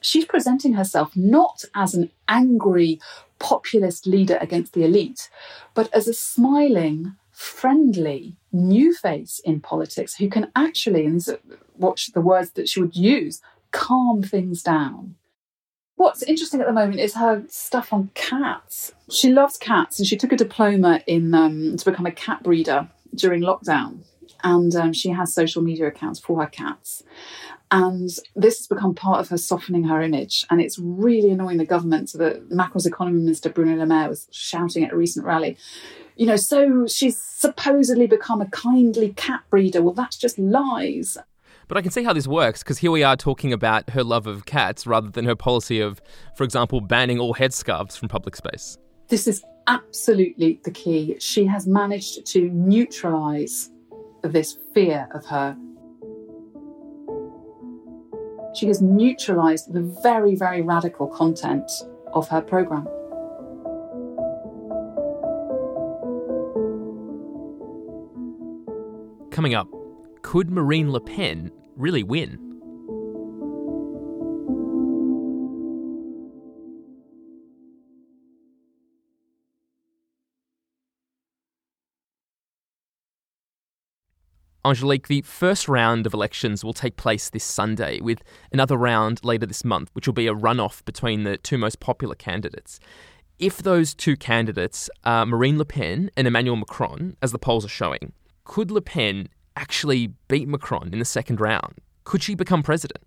she's 0.00 0.24
presenting 0.24 0.74
herself 0.74 1.16
not 1.16 1.64
as 1.74 1.94
an 1.94 2.10
angry 2.28 3.00
populist 3.38 4.06
leader 4.06 4.38
against 4.40 4.72
the 4.72 4.84
elite, 4.84 5.30
but 5.74 5.92
as 5.94 6.06
a 6.06 6.14
smiling, 6.14 7.16
friendly 7.32 8.36
new 8.52 8.94
face 8.94 9.40
in 9.44 9.60
politics 9.60 10.14
who 10.16 10.28
can 10.28 10.50
actually, 10.54 11.06
and 11.06 11.24
watch 11.76 12.12
the 12.12 12.20
words 12.20 12.50
that 12.52 12.68
she 12.68 12.80
would 12.80 12.96
use, 12.96 13.40
calm 13.70 14.22
things 14.22 14.62
down. 14.62 15.14
What's 15.96 16.22
interesting 16.22 16.60
at 16.60 16.66
the 16.66 16.72
moment 16.72 17.00
is 17.00 17.14
her 17.14 17.44
stuff 17.48 17.92
on 17.92 18.10
cats. 18.14 18.92
She 19.10 19.30
loves 19.30 19.58
cats, 19.58 19.98
and 19.98 20.08
she 20.08 20.16
took 20.16 20.32
a 20.32 20.36
diploma 20.36 21.02
in 21.06 21.34
um, 21.34 21.76
to 21.76 21.84
become 21.84 22.06
a 22.06 22.12
cat 22.12 22.42
breeder 22.42 22.88
during 23.14 23.42
lockdown. 23.42 23.98
And 24.42 24.74
um, 24.74 24.92
she 24.94 25.10
has 25.10 25.34
social 25.34 25.60
media 25.60 25.88
accounts 25.88 26.18
for 26.18 26.40
her 26.40 26.46
cats. 26.46 27.02
And 27.72 28.10
this 28.34 28.58
has 28.58 28.66
become 28.66 28.94
part 28.94 29.20
of 29.20 29.28
her 29.28 29.38
softening 29.38 29.84
her 29.84 30.02
image. 30.02 30.44
And 30.50 30.60
it's 30.60 30.78
really 30.78 31.30
annoying 31.30 31.58
the 31.58 31.64
government. 31.64 32.10
So 32.10 32.18
that 32.18 32.50
Macron's 32.50 32.86
economy 32.86 33.20
minister, 33.20 33.48
Bruno 33.48 33.76
Le 33.76 33.86
Maire, 33.86 34.08
was 34.08 34.28
shouting 34.32 34.84
at 34.84 34.92
a 34.92 34.96
recent 34.96 35.24
rally, 35.24 35.56
you 36.16 36.26
know, 36.26 36.36
so 36.36 36.86
she's 36.86 37.16
supposedly 37.16 38.06
become 38.06 38.40
a 38.40 38.46
kindly 38.50 39.14
cat 39.14 39.42
breeder. 39.50 39.82
Well, 39.82 39.94
that's 39.94 40.18
just 40.18 40.38
lies. 40.38 41.16
But 41.66 41.78
I 41.78 41.82
can 41.82 41.92
see 41.92 42.02
how 42.02 42.12
this 42.12 42.26
works 42.26 42.62
because 42.64 42.78
here 42.78 42.90
we 42.90 43.04
are 43.04 43.16
talking 43.16 43.52
about 43.52 43.90
her 43.90 44.02
love 44.02 44.26
of 44.26 44.44
cats 44.44 44.86
rather 44.86 45.08
than 45.08 45.24
her 45.24 45.36
policy 45.36 45.80
of, 45.80 46.02
for 46.34 46.42
example, 46.42 46.80
banning 46.80 47.20
all 47.20 47.32
headscarves 47.32 47.96
from 47.96 48.08
public 48.08 48.34
space. 48.34 48.76
This 49.08 49.28
is 49.28 49.44
absolutely 49.68 50.60
the 50.64 50.72
key. 50.72 51.16
She 51.20 51.46
has 51.46 51.68
managed 51.68 52.26
to 52.26 52.50
neutralise 52.50 53.70
this 54.22 54.58
fear 54.74 55.08
of 55.14 55.24
her. 55.26 55.56
She 58.52 58.66
has 58.66 58.82
neutralised 58.82 59.72
the 59.72 59.82
very, 60.02 60.34
very 60.34 60.62
radical 60.62 61.06
content 61.06 61.70
of 62.12 62.28
her 62.28 62.40
programme. 62.40 62.88
Coming 69.30 69.54
up, 69.54 69.68
could 70.22 70.50
Marine 70.50 70.90
Le 70.90 71.00
Pen 71.00 71.50
really 71.76 72.02
win. 72.02 72.49
Angelique, 84.62 85.08
the 85.08 85.22
first 85.22 85.68
round 85.68 86.06
of 86.06 86.12
elections 86.12 86.62
will 86.62 86.74
take 86.74 86.96
place 86.96 87.30
this 87.30 87.44
Sunday, 87.44 87.98
with 88.00 88.22
another 88.52 88.76
round 88.76 89.24
later 89.24 89.46
this 89.46 89.64
month, 89.64 89.90
which 89.94 90.06
will 90.06 90.14
be 90.14 90.26
a 90.26 90.34
runoff 90.34 90.84
between 90.84 91.24
the 91.24 91.38
two 91.38 91.56
most 91.56 91.80
popular 91.80 92.14
candidates. 92.14 92.78
If 93.38 93.58
those 93.58 93.94
two 93.94 94.16
candidates 94.16 94.90
are 95.02 95.24
Marine 95.24 95.56
Le 95.56 95.64
Pen 95.64 96.10
and 96.14 96.26
Emmanuel 96.26 96.56
Macron, 96.56 97.16
as 97.22 97.32
the 97.32 97.38
polls 97.38 97.64
are 97.64 97.68
showing, 97.68 98.12
could 98.44 98.70
Le 98.70 98.82
Pen 98.82 99.28
actually 99.56 100.12
beat 100.28 100.46
Macron 100.46 100.90
in 100.92 100.98
the 100.98 101.06
second 101.06 101.40
round? 101.40 101.76
Could 102.04 102.22
she 102.22 102.34
become 102.34 102.62
president? 102.62 103.02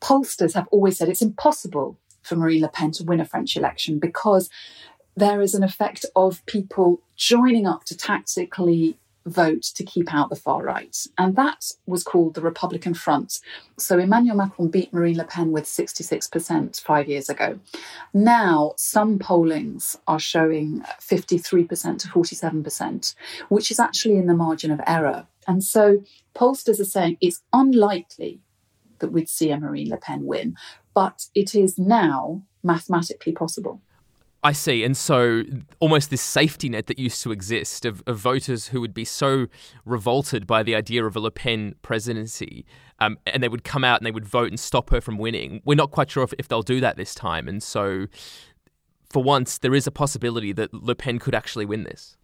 Pollsters 0.00 0.54
have 0.54 0.66
always 0.72 0.98
said 0.98 1.08
it's 1.08 1.22
impossible 1.22 1.98
for 2.22 2.34
Marine 2.34 2.62
Le 2.62 2.68
Pen 2.68 2.90
to 2.92 3.04
win 3.04 3.20
a 3.20 3.24
French 3.24 3.56
election 3.56 4.00
because 4.00 4.50
there 5.16 5.40
is 5.40 5.54
an 5.54 5.62
effect 5.62 6.04
of 6.16 6.44
people 6.46 7.00
joining 7.16 7.66
up 7.66 7.84
to 7.84 7.96
tactically 7.96 8.98
vote 9.28 9.62
to 9.62 9.84
keep 9.84 10.12
out 10.12 10.30
the 10.30 10.36
far 10.36 10.62
right. 10.62 10.96
And 11.16 11.36
that 11.36 11.72
was 11.86 12.02
called 12.02 12.34
the 12.34 12.40
Republican 12.40 12.94
Front. 12.94 13.40
So 13.78 13.98
Emmanuel 13.98 14.36
Macron 14.36 14.68
beat 14.68 14.92
Marine 14.92 15.16
Le 15.16 15.24
Pen 15.24 15.52
with 15.52 15.64
66% 15.64 16.80
five 16.80 17.08
years 17.08 17.28
ago. 17.28 17.60
Now, 18.12 18.72
some 18.76 19.18
pollings 19.18 19.96
are 20.06 20.18
showing 20.18 20.82
53% 21.00 21.98
to 21.98 22.08
47%, 22.08 23.14
which 23.48 23.70
is 23.70 23.78
actually 23.78 24.16
in 24.16 24.26
the 24.26 24.34
margin 24.34 24.70
of 24.70 24.80
error. 24.86 25.26
And 25.46 25.62
so 25.62 26.02
pollsters 26.34 26.80
are 26.80 26.84
saying 26.84 27.18
it's 27.20 27.42
unlikely 27.52 28.40
that 28.98 29.12
we'd 29.12 29.28
see 29.28 29.50
a 29.50 29.58
Marine 29.58 29.90
Le 29.90 29.96
Pen 29.96 30.24
win, 30.24 30.56
but 30.94 31.26
it 31.34 31.54
is 31.54 31.78
now 31.78 32.42
mathematically 32.62 33.32
possible. 33.32 33.80
I 34.42 34.52
see. 34.52 34.84
And 34.84 34.96
so 34.96 35.42
almost 35.80 36.10
this 36.10 36.22
safety 36.22 36.68
net 36.68 36.86
that 36.86 36.98
used 36.98 37.22
to 37.24 37.32
exist 37.32 37.84
of, 37.84 38.02
of 38.06 38.18
voters 38.18 38.68
who 38.68 38.80
would 38.80 38.94
be 38.94 39.04
so 39.04 39.46
revolted 39.84 40.46
by 40.46 40.62
the 40.62 40.76
idea 40.76 41.04
of 41.04 41.16
a 41.16 41.20
Le 41.20 41.32
Pen 41.32 41.74
presidency 41.82 42.64
um, 43.00 43.18
and 43.26 43.42
they 43.42 43.48
would 43.48 43.64
come 43.64 43.82
out 43.82 43.98
and 43.98 44.06
they 44.06 44.12
would 44.12 44.24
vote 44.24 44.48
and 44.48 44.58
stop 44.58 44.90
her 44.90 45.00
from 45.00 45.18
winning. 45.18 45.60
We're 45.64 45.74
not 45.74 45.90
quite 45.90 46.10
sure 46.10 46.22
if, 46.22 46.32
if 46.38 46.46
they'll 46.46 46.62
do 46.62 46.80
that 46.80 46.96
this 46.96 47.14
time. 47.14 47.48
And 47.48 47.62
so 47.62 48.06
for 49.10 49.22
once, 49.22 49.58
there 49.58 49.74
is 49.74 49.86
a 49.86 49.90
possibility 49.90 50.52
that 50.52 50.72
Le 50.72 50.94
Pen 50.94 51.18
could 51.18 51.34
actually 51.34 51.66
win 51.66 51.82
this. 51.82 52.16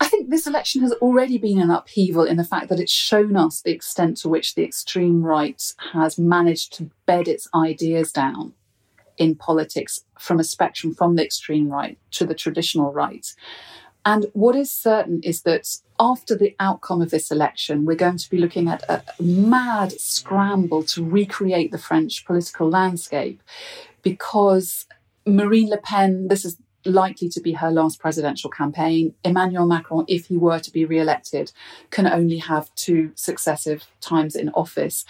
I 0.00 0.08
think 0.08 0.30
this 0.30 0.46
election 0.46 0.82
has 0.82 0.92
already 0.94 1.38
been 1.38 1.60
an 1.60 1.70
upheaval 1.70 2.24
in 2.24 2.36
the 2.36 2.44
fact 2.44 2.68
that 2.68 2.80
it's 2.80 2.92
shown 2.92 3.36
us 3.36 3.60
the 3.60 3.70
extent 3.70 4.16
to 4.18 4.28
which 4.28 4.54
the 4.54 4.64
extreme 4.64 5.22
right 5.22 5.62
has 5.92 6.18
managed 6.18 6.72
to 6.74 6.90
bed 7.06 7.28
its 7.28 7.48
ideas 7.54 8.12
down 8.12 8.54
in 9.18 9.34
politics 9.34 10.04
from 10.18 10.40
a 10.40 10.44
spectrum 10.44 10.94
from 10.94 11.16
the 11.16 11.24
extreme 11.24 11.68
right 11.68 11.98
to 12.12 12.24
the 12.24 12.34
traditional 12.34 12.92
right. 12.92 13.34
And 14.06 14.26
what 14.34 14.54
is 14.54 14.70
certain 14.70 15.20
is 15.22 15.42
that 15.42 15.66
after 15.98 16.36
the 16.36 16.54
outcome 16.60 17.00
of 17.00 17.10
this 17.10 17.30
election, 17.30 17.86
we're 17.86 17.94
going 17.94 18.18
to 18.18 18.28
be 18.28 18.38
looking 18.38 18.68
at 18.68 18.82
a 18.88 19.02
mad 19.20 19.92
scramble 19.98 20.82
to 20.84 21.04
recreate 21.04 21.72
the 21.72 21.78
French 21.78 22.24
political 22.26 22.68
landscape 22.68 23.42
because 24.02 24.84
Marine 25.26 25.70
Le 25.70 25.78
Pen, 25.78 26.28
this 26.28 26.44
is 26.44 26.58
likely 26.84 27.30
to 27.30 27.40
be 27.40 27.52
her 27.52 27.70
last 27.70 27.98
presidential 27.98 28.50
campaign. 28.50 29.14
Emmanuel 29.24 29.66
Macron, 29.66 30.04
if 30.06 30.26
he 30.26 30.36
were 30.36 30.58
to 30.58 30.70
be 30.70 30.84
re-elected, 30.84 31.50
can 31.90 32.06
only 32.06 32.38
have 32.38 32.74
two 32.74 33.12
successive 33.14 33.86
times 34.02 34.36
in 34.36 34.50
office. 34.50 35.06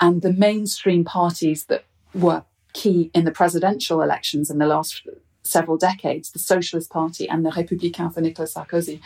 And 0.00 0.22
the 0.22 0.32
mainstream 0.32 1.04
parties 1.04 1.64
that 1.64 1.84
were 2.14 2.44
key 2.76 3.10
in 3.14 3.24
the 3.24 3.30
presidential 3.30 4.02
elections 4.02 4.50
in 4.50 4.58
the 4.58 4.66
last 4.66 5.06
several 5.42 5.78
decades, 5.78 6.30
the 6.30 6.38
Socialist 6.38 6.90
Party 6.90 7.28
and 7.28 7.44
the 7.44 7.50
Républicain 7.50 8.12
for 8.12 8.20
Nicolas 8.20 8.54
Sarkozy, 8.54 9.00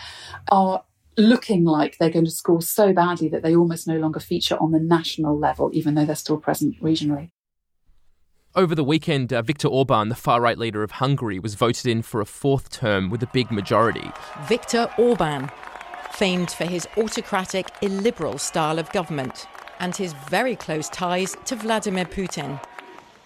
are 0.51 0.83
looking 1.17 1.65
like 1.65 1.97
they're 1.99 2.11
going 2.11 2.25
to 2.25 2.31
score 2.31 2.63
so 2.63 2.93
badly 2.93 3.29
that 3.29 3.43
they 3.43 3.55
almost 3.55 3.87
no 3.87 3.99
longer 3.99 4.21
feature 4.21 4.57
on 4.57 4.73
the 4.73 4.81
national 4.81 5.39
level, 5.39 5.71
even 5.73 5.95
though 5.95 6.05
they're 6.05 6.17
still 6.17 6.39
present 6.39 6.81
regionally. 6.83 7.31
Over 8.57 8.75
the 8.75 8.83
weekend, 8.83 9.33
uh, 9.33 9.43
Viktor 9.43 9.69
Orban, 9.69 10.09
the 10.09 10.17
far 10.17 10.41
right 10.41 10.59
leader 10.59 10.83
of 10.83 10.93
Hungary, 10.93 11.39
was 11.39 11.55
voted 11.55 11.87
in 11.87 12.03
for 12.03 12.21
a 12.21 12.27
fourth 12.27 12.71
term 12.71 13.09
with 13.09 13.23
a 13.23 13.29
big 13.29 13.53
majority. 13.53 14.11
Viktor 14.49 14.91
Orban, 14.99 15.51
famed 16.13 16.51
for 16.51 16.65
his 16.65 16.89
autocratic, 16.97 17.69
illiberal 17.81 18.39
style 18.39 18.79
of 18.81 18.91
government 18.93 19.47
and 19.79 19.97
his 19.97 20.13
very 20.29 20.57
close 20.57 20.89
ties 20.89 21.37
to 21.45 21.57
Vladimir 21.57 22.05
Putin. 22.05 22.61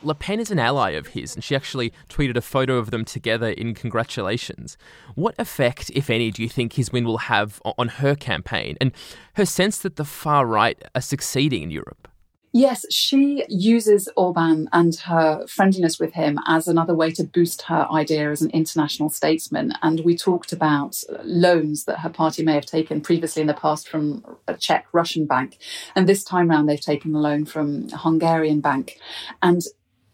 Le 0.05 0.14
Pen 0.14 0.38
is 0.38 0.51
an 0.51 0.59
ally 0.59 0.90
of 0.90 1.09
his, 1.09 1.35
and 1.35 1.43
she 1.43 1.57
actually 1.57 1.93
tweeted 2.09 2.37
a 2.37 2.43
photo 2.43 2.77
of 2.77 2.90
them 2.90 3.05
together 3.05 3.49
in 3.49 3.75
congratulations. 3.75 4.77
What 5.14 5.35
effect, 5.38 5.90
if 5.95 6.11
any, 6.11 6.31
do 6.31 6.43
you 6.43 6.49
think 6.49 6.75
his 6.75 6.93
win 6.93 7.05
will 7.05 7.19
have 7.19 7.61
on 7.64 7.88
her 7.88 8.14
campaign 8.14 8.77
and 8.81 8.93
her 9.35 9.47
sense 9.47 9.79
that 9.79 9.97
the 9.97 10.05
far 10.05 10.47
right 10.47 10.83
are 10.95 11.01
succeeding 11.01 11.62
in 11.62 11.71
Europe? 11.71 12.09
Yes, 12.57 12.87
she 12.88 13.45
uses 13.49 14.09
Orban 14.17 14.69
and 14.73 14.95
her 14.95 15.45
friendliness 15.49 15.99
with 15.99 16.12
him 16.12 16.38
as 16.47 16.69
another 16.69 16.95
way 16.95 17.11
to 17.11 17.25
boost 17.25 17.62
her 17.62 17.88
idea 17.90 18.31
as 18.31 18.43
an 18.43 18.51
international 18.51 19.09
statesman. 19.09 19.73
And 19.83 19.99
we 20.05 20.17
talked 20.17 20.53
about 20.53 21.03
loans 21.25 21.85
that 21.87 21.99
her 21.99 22.11
party 22.11 22.45
may 22.45 22.55
have 22.55 22.64
taken 22.64 23.01
previously 23.01 23.40
in 23.40 23.49
the 23.49 23.55
past 23.55 23.88
from 23.88 24.25
a 24.47 24.55
Czech 24.55 24.87
Russian 24.93 25.27
bank. 25.27 25.59
And 25.97 26.09
this 26.09 26.23
time 26.23 26.49
round, 26.49 26.69
they've 26.69 26.81
taken 26.81 27.12
a 27.17 27.19
loan 27.19 27.45
from 27.45 27.88
a 27.93 27.97
Hungarian 27.97 28.61
bank. 28.61 29.01
And 29.43 29.62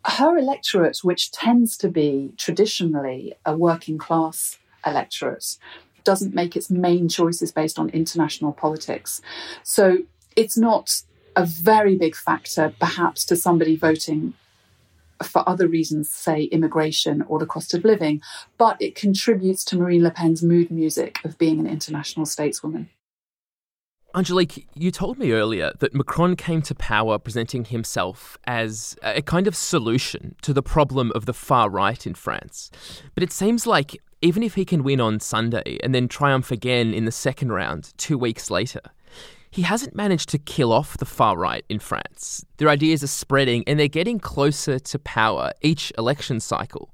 her 0.04 0.38
electorate, 0.38 0.98
which 1.02 1.30
tends 1.30 1.76
to 1.78 1.88
be 1.88 2.32
traditionally 2.36 3.34
a 3.44 3.56
working 3.56 3.98
class 3.98 4.58
electorate, 4.86 5.56
doesn't 6.04 6.34
make 6.34 6.56
its 6.56 6.70
main 6.70 7.08
choices 7.08 7.52
based 7.52 7.78
on 7.78 7.90
international 7.90 8.52
politics. 8.52 9.20
So 9.62 9.98
it's 10.36 10.56
not 10.56 11.02
a 11.36 11.44
very 11.44 11.96
big 11.96 12.16
factor, 12.16 12.74
perhaps, 12.80 13.24
to 13.26 13.36
somebody 13.36 13.76
voting 13.76 14.34
for 15.22 15.46
other 15.46 15.68
reasons, 15.68 16.10
say 16.10 16.44
immigration 16.44 17.22
or 17.28 17.38
the 17.38 17.46
cost 17.46 17.74
of 17.74 17.84
living, 17.84 18.22
but 18.56 18.76
it 18.80 18.94
contributes 18.94 19.64
to 19.66 19.76
Marine 19.76 20.02
Le 20.02 20.10
Pen's 20.10 20.42
mood 20.42 20.70
music 20.70 21.18
of 21.24 21.36
being 21.36 21.60
an 21.60 21.66
international 21.66 22.24
stateswoman. 22.24 22.86
Angelique, 24.14 24.66
you 24.74 24.90
told 24.90 25.18
me 25.18 25.32
earlier 25.32 25.72
that 25.78 25.94
Macron 25.94 26.34
came 26.34 26.62
to 26.62 26.74
power 26.74 27.18
presenting 27.18 27.64
himself 27.64 28.36
as 28.44 28.96
a 29.02 29.22
kind 29.22 29.46
of 29.46 29.54
solution 29.54 30.34
to 30.42 30.52
the 30.52 30.62
problem 30.62 31.12
of 31.14 31.26
the 31.26 31.32
far 31.32 31.70
right 31.70 32.06
in 32.06 32.14
France. 32.14 32.70
But 33.14 33.22
it 33.22 33.32
seems 33.32 33.66
like 33.66 33.96
even 34.20 34.42
if 34.42 34.54
he 34.54 34.64
can 34.64 34.82
win 34.82 35.00
on 35.00 35.20
Sunday 35.20 35.78
and 35.82 35.94
then 35.94 36.08
triumph 36.08 36.50
again 36.50 36.92
in 36.92 37.04
the 37.04 37.12
second 37.12 37.52
round 37.52 37.92
two 37.96 38.18
weeks 38.18 38.50
later, 38.50 38.80
he 39.50 39.62
hasn't 39.62 39.94
managed 39.94 40.28
to 40.30 40.38
kill 40.38 40.72
off 40.72 40.98
the 40.98 41.04
far 41.04 41.36
right 41.36 41.64
in 41.68 41.78
France. 41.78 42.44
Their 42.56 42.68
ideas 42.68 43.02
are 43.02 43.08
spreading 43.08 43.64
and 43.66 43.78
they're 43.78 43.88
getting 43.88 44.18
closer 44.18 44.78
to 44.78 44.98
power 44.98 45.52
each 45.62 45.92
election 45.96 46.40
cycle. 46.40 46.92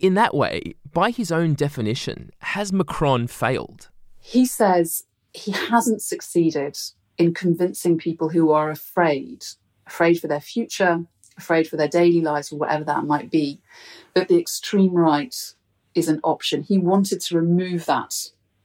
In 0.00 0.14
that 0.14 0.34
way, 0.34 0.74
by 0.92 1.10
his 1.10 1.30
own 1.30 1.54
definition, 1.54 2.30
has 2.38 2.72
Macron 2.72 3.26
failed? 3.26 3.90
He 4.20 4.46
says 4.46 5.04
he 5.34 5.50
hasn't 5.52 6.00
succeeded 6.00 6.78
in 7.18 7.34
convincing 7.34 7.98
people 7.98 8.30
who 8.30 8.50
are 8.52 8.70
afraid, 8.70 9.44
afraid 9.86 10.20
for 10.20 10.28
their 10.28 10.40
future, 10.40 11.04
afraid 11.36 11.68
for 11.68 11.76
their 11.76 11.88
daily 11.88 12.20
lives, 12.20 12.52
or 12.52 12.58
whatever 12.58 12.84
that 12.84 13.04
might 13.04 13.30
be, 13.30 13.60
that 14.14 14.28
the 14.28 14.38
extreme 14.38 14.94
right 14.94 15.34
is 15.94 16.08
an 16.08 16.20
option. 16.22 16.62
He 16.62 16.78
wanted 16.78 17.20
to 17.22 17.36
remove 17.36 17.86
that 17.86 18.14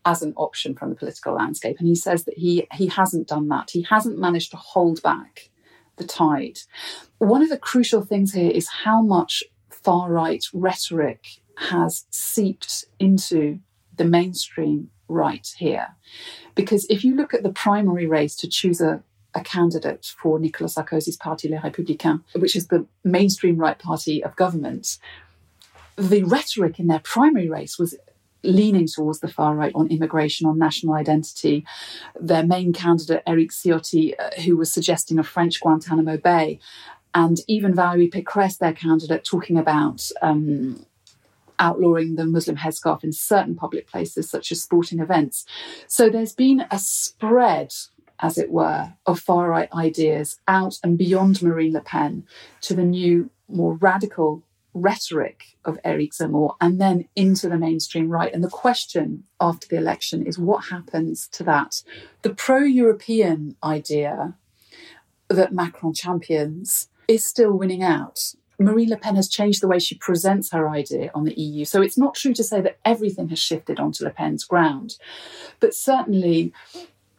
as 0.05 0.21
an 0.21 0.33
option 0.37 0.75
from 0.75 0.89
the 0.89 0.95
political 0.95 1.33
landscape. 1.33 1.77
And 1.79 1.87
he 1.87 1.95
says 1.95 2.23
that 2.25 2.37
he, 2.37 2.67
he 2.73 2.87
hasn't 2.87 3.27
done 3.27 3.47
that. 3.49 3.71
He 3.71 3.83
hasn't 3.83 4.17
managed 4.17 4.51
to 4.51 4.57
hold 4.57 5.01
back 5.01 5.49
the 5.97 6.05
tide. 6.05 6.59
One 7.17 7.41
of 7.41 7.49
the 7.49 7.57
crucial 7.57 8.01
things 8.01 8.33
here 8.33 8.49
is 8.49 8.67
how 8.67 9.01
much 9.01 9.43
far 9.69 10.11
right 10.11 10.43
rhetoric 10.53 11.25
has 11.57 12.05
seeped 12.09 12.85
into 12.99 13.59
the 13.95 14.05
mainstream 14.05 14.89
right 15.09 15.53
here. 15.57 15.87
Because 16.55 16.85
if 16.89 17.03
you 17.03 17.15
look 17.15 17.33
at 17.33 17.43
the 17.43 17.51
primary 17.51 18.05
race 18.05 18.35
to 18.37 18.47
choose 18.47 18.79
a, 18.79 19.03
a 19.33 19.41
candidate 19.41 20.13
for 20.17 20.39
Nicolas 20.39 20.75
Sarkozy's 20.75 21.17
party, 21.17 21.49
Les 21.49 21.57
Républicains, 21.57 22.21
which 22.33 22.55
is 22.55 22.67
the 22.67 22.85
mainstream 23.03 23.57
right 23.57 23.77
party 23.77 24.23
of 24.23 24.35
government, 24.35 24.97
the 25.97 26.23
rhetoric 26.23 26.79
in 26.79 26.87
their 26.87 26.99
primary 26.99 27.49
race 27.49 27.77
was 27.77 27.95
leaning 28.43 28.87
towards 28.87 29.19
the 29.19 29.27
far 29.27 29.53
right 29.53 29.73
on 29.75 29.87
immigration, 29.87 30.47
on 30.47 30.57
national 30.57 30.93
identity. 30.93 31.65
Their 32.19 32.45
main 32.45 32.71
candidate, 32.71 33.23
Eric 33.27 33.49
Ciotti, 33.49 34.13
uh, 34.17 34.41
who 34.41 34.55
was 34.55 34.71
suggesting 34.71 35.19
a 35.19 35.23
French 35.23 35.59
Guantanamo 35.59 36.17
Bay, 36.17 36.59
and 37.13 37.39
even 37.47 37.73
Valérie 37.73 38.11
Pécresse, 38.11 38.59
their 38.59 38.73
candidate, 38.73 39.25
talking 39.25 39.57
about 39.57 40.07
um, 40.21 40.85
outlawing 41.59 42.15
the 42.15 42.25
Muslim 42.25 42.57
headscarf 42.57 43.03
in 43.03 43.11
certain 43.11 43.55
public 43.55 43.87
places, 43.87 44.29
such 44.29 44.51
as 44.51 44.61
sporting 44.61 44.99
events. 44.99 45.45
So 45.87 46.09
there's 46.09 46.33
been 46.33 46.65
a 46.71 46.79
spread, 46.79 47.73
as 48.19 48.37
it 48.37 48.51
were, 48.51 48.93
of 49.05 49.19
far 49.19 49.49
right 49.49 49.71
ideas 49.73 50.39
out 50.47 50.79
and 50.83 50.97
beyond 50.97 51.41
Marine 51.41 51.73
Le 51.73 51.81
Pen 51.81 52.25
to 52.61 52.73
the 52.73 52.83
new, 52.83 53.29
more 53.47 53.75
radical 53.75 54.43
rhetoric 54.73 55.57
of 55.65 55.79
Eric 55.83 56.11
Zemmour 56.13 56.55
and 56.61 56.79
then 56.79 57.07
into 57.15 57.49
the 57.49 57.57
mainstream 57.57 58.09
right. 58.09 58.33
And 58.33 58.43
the 58.43 58.49
question 58.49 59.23
after 59.39 59.67
the 59.67 59.77
election 59.77 60.25
is 60.25 60.37
what 60.37 60.65
happens 60.65 61.27
to 61.29 61.43
that? 61.43 61.83
The 62.21 62.33
pro 62.33 62.59
European 62.59 63.55
idea 63.63 64.35
that 65.27 65.53
Macron 65.53 65.93
champions 65.93 66.89
is 67.07 67.23
still 67.23 67.53
winning 67.53 67.83
out. 67.83 68.33
Marine 68.59 68.89
Le 68.89 68.97
Pen 68.97 69.15
has 69.15 69.29
changed 69.29 69.61
the 69.61 69.67
way 69.67 69.79
she 69.79 69.95
presents 69.95 70.51
her 70.51 70.69
idea 70.69 71.11
on 71.15 71.23
the 71.23 71.33
EU. 71.33 71.63
So 71.65 71.81
it's 71.81 71.97
not 71.97 72.15
true 72.15 72.33
to 72.33 72.43
say 72.43 72.61
that 72.61 72.77
everything 72.83 73.29
has 73.29 73.39
shifted 73.39 73.79
onto 73.79 74.03
Le 74.03 74.09
Pen's 74.09 74.43
ground. 74.43 74.97
But 75.59 75.73
certainly, 75.73 76.53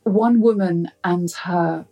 one 0.03 0.41
woman 0.41 0.91
and 1.03 1.31
her 1.31 1.87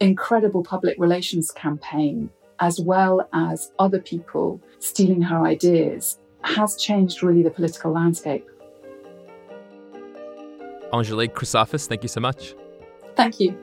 incredible 0.00 0.62
public 0.62 0.96
relations 0.98 1.50
campaign 1.50 2.30
as 2.60 2.80
well 2.80 3.28
as 3.32 3.72
other 3.78 3.98
people 3.98 4.60
stealing 4.78 5.22
her 5.22 5.44
ideas, 5.44 6.18
has 6.42 6.76
changed 6.76 7.22
really 7.22 7.42
the 7.42 7.50
political 7.50 7.92
landscape. 7.92 8.46
Angelique 10.92 11.34
Chrysafis, 11.34 11.88
thank 11.88 12.02
you 12.02 12.08
so 12.08 12.20
much. 12.20 12.54
Thank 13.16 13.40
you. 13.40 13.56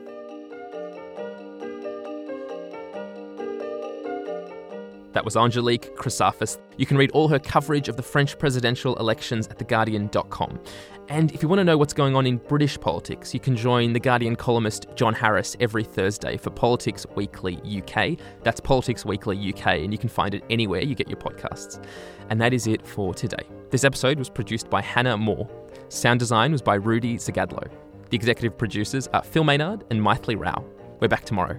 That 5.12 5.24
was 5.24 5.36
Angelique 5.36 5.94
Chrysafis. 5.96 6.58
You 6.76 6.86
can 6.86 6.96
read 6.96 7.10
all 7.12 7.28
her 7.28 7.38
coverage 7.38 7.88
of 7.88 7.96
the 7.96 8.02
French 8.02 8.38
presidential 8.38 8.96
elections 8.96 9.46
at 9.48 9.58
theguardian.com. 9.58 10.60
And 11.08 11.32
if 11.32 11.42
you 11.42 11.48
want 11.48 11.58
to 11.58 11.64
know 11.64 11.76
what's 11.76 11.92
going 11.92 12.16
on 12.16 12.26
in 12.26 12.38
British 12.38 12.80
politics, 12.80 13.34
you 13.34 13.40
can 13.40 13.54
join 13.54 13.92
The 13.92 14.00
Guardian 14.00 14.36
columnist 14.36 14.86
John 14.94 15.12
Harris 15.12 15.56
every 15.60 15.84
Thursday 15.84 16.36
for 16.36 16.50
Politics 16.50 17.04
Weekly 17.14 17.60
UK. 17.66 18.18
That's 18.42 18.60
Politics 18.60 19.04
Weekly 19.04 19.52
UK, 19.52 19.66
and 19.80 19.92
you 19.92 19.98
can 19.98 20.08
find 20.08 20.34
it 20.34 20.44
anywhere 20.48 20.80
you 20.80 20.94
get 20.94 21.08
your 21.08 21.18
podcasts. 21.18 21.84
And 22.30 22.40
that 22.40 22.54
is 22.54 22.66
it 22.66 22.86
for 22.86 23.12
today. 23.12 23.44
This 23.70 23.84
episode 23.84 24.18
was 24.18 24.30
produced 24.30 24.70
by 24.70 24.80
Hannah 24.80 25.18
Moore. 25.18 25.48
Sound 25.88 26.20
design 26.20 26.52
was 26.52 26.62
by 26.62 26.76
Rudy 26.76 27.16
Zagadlo. 27.16 27.70
The 28.08 28.16
executive 28.16 28.56
producers 28.56 29.08
are 29.08 29.22
Phil 29.22 29.44
Maynard 29.44 29.84
and 29.90 30.00
Mythili 30.00 30.38
Rao. 30.38 30.64
We're 31.00 31.08
back 31.08 31.24
tomorrow. 31.24 31.58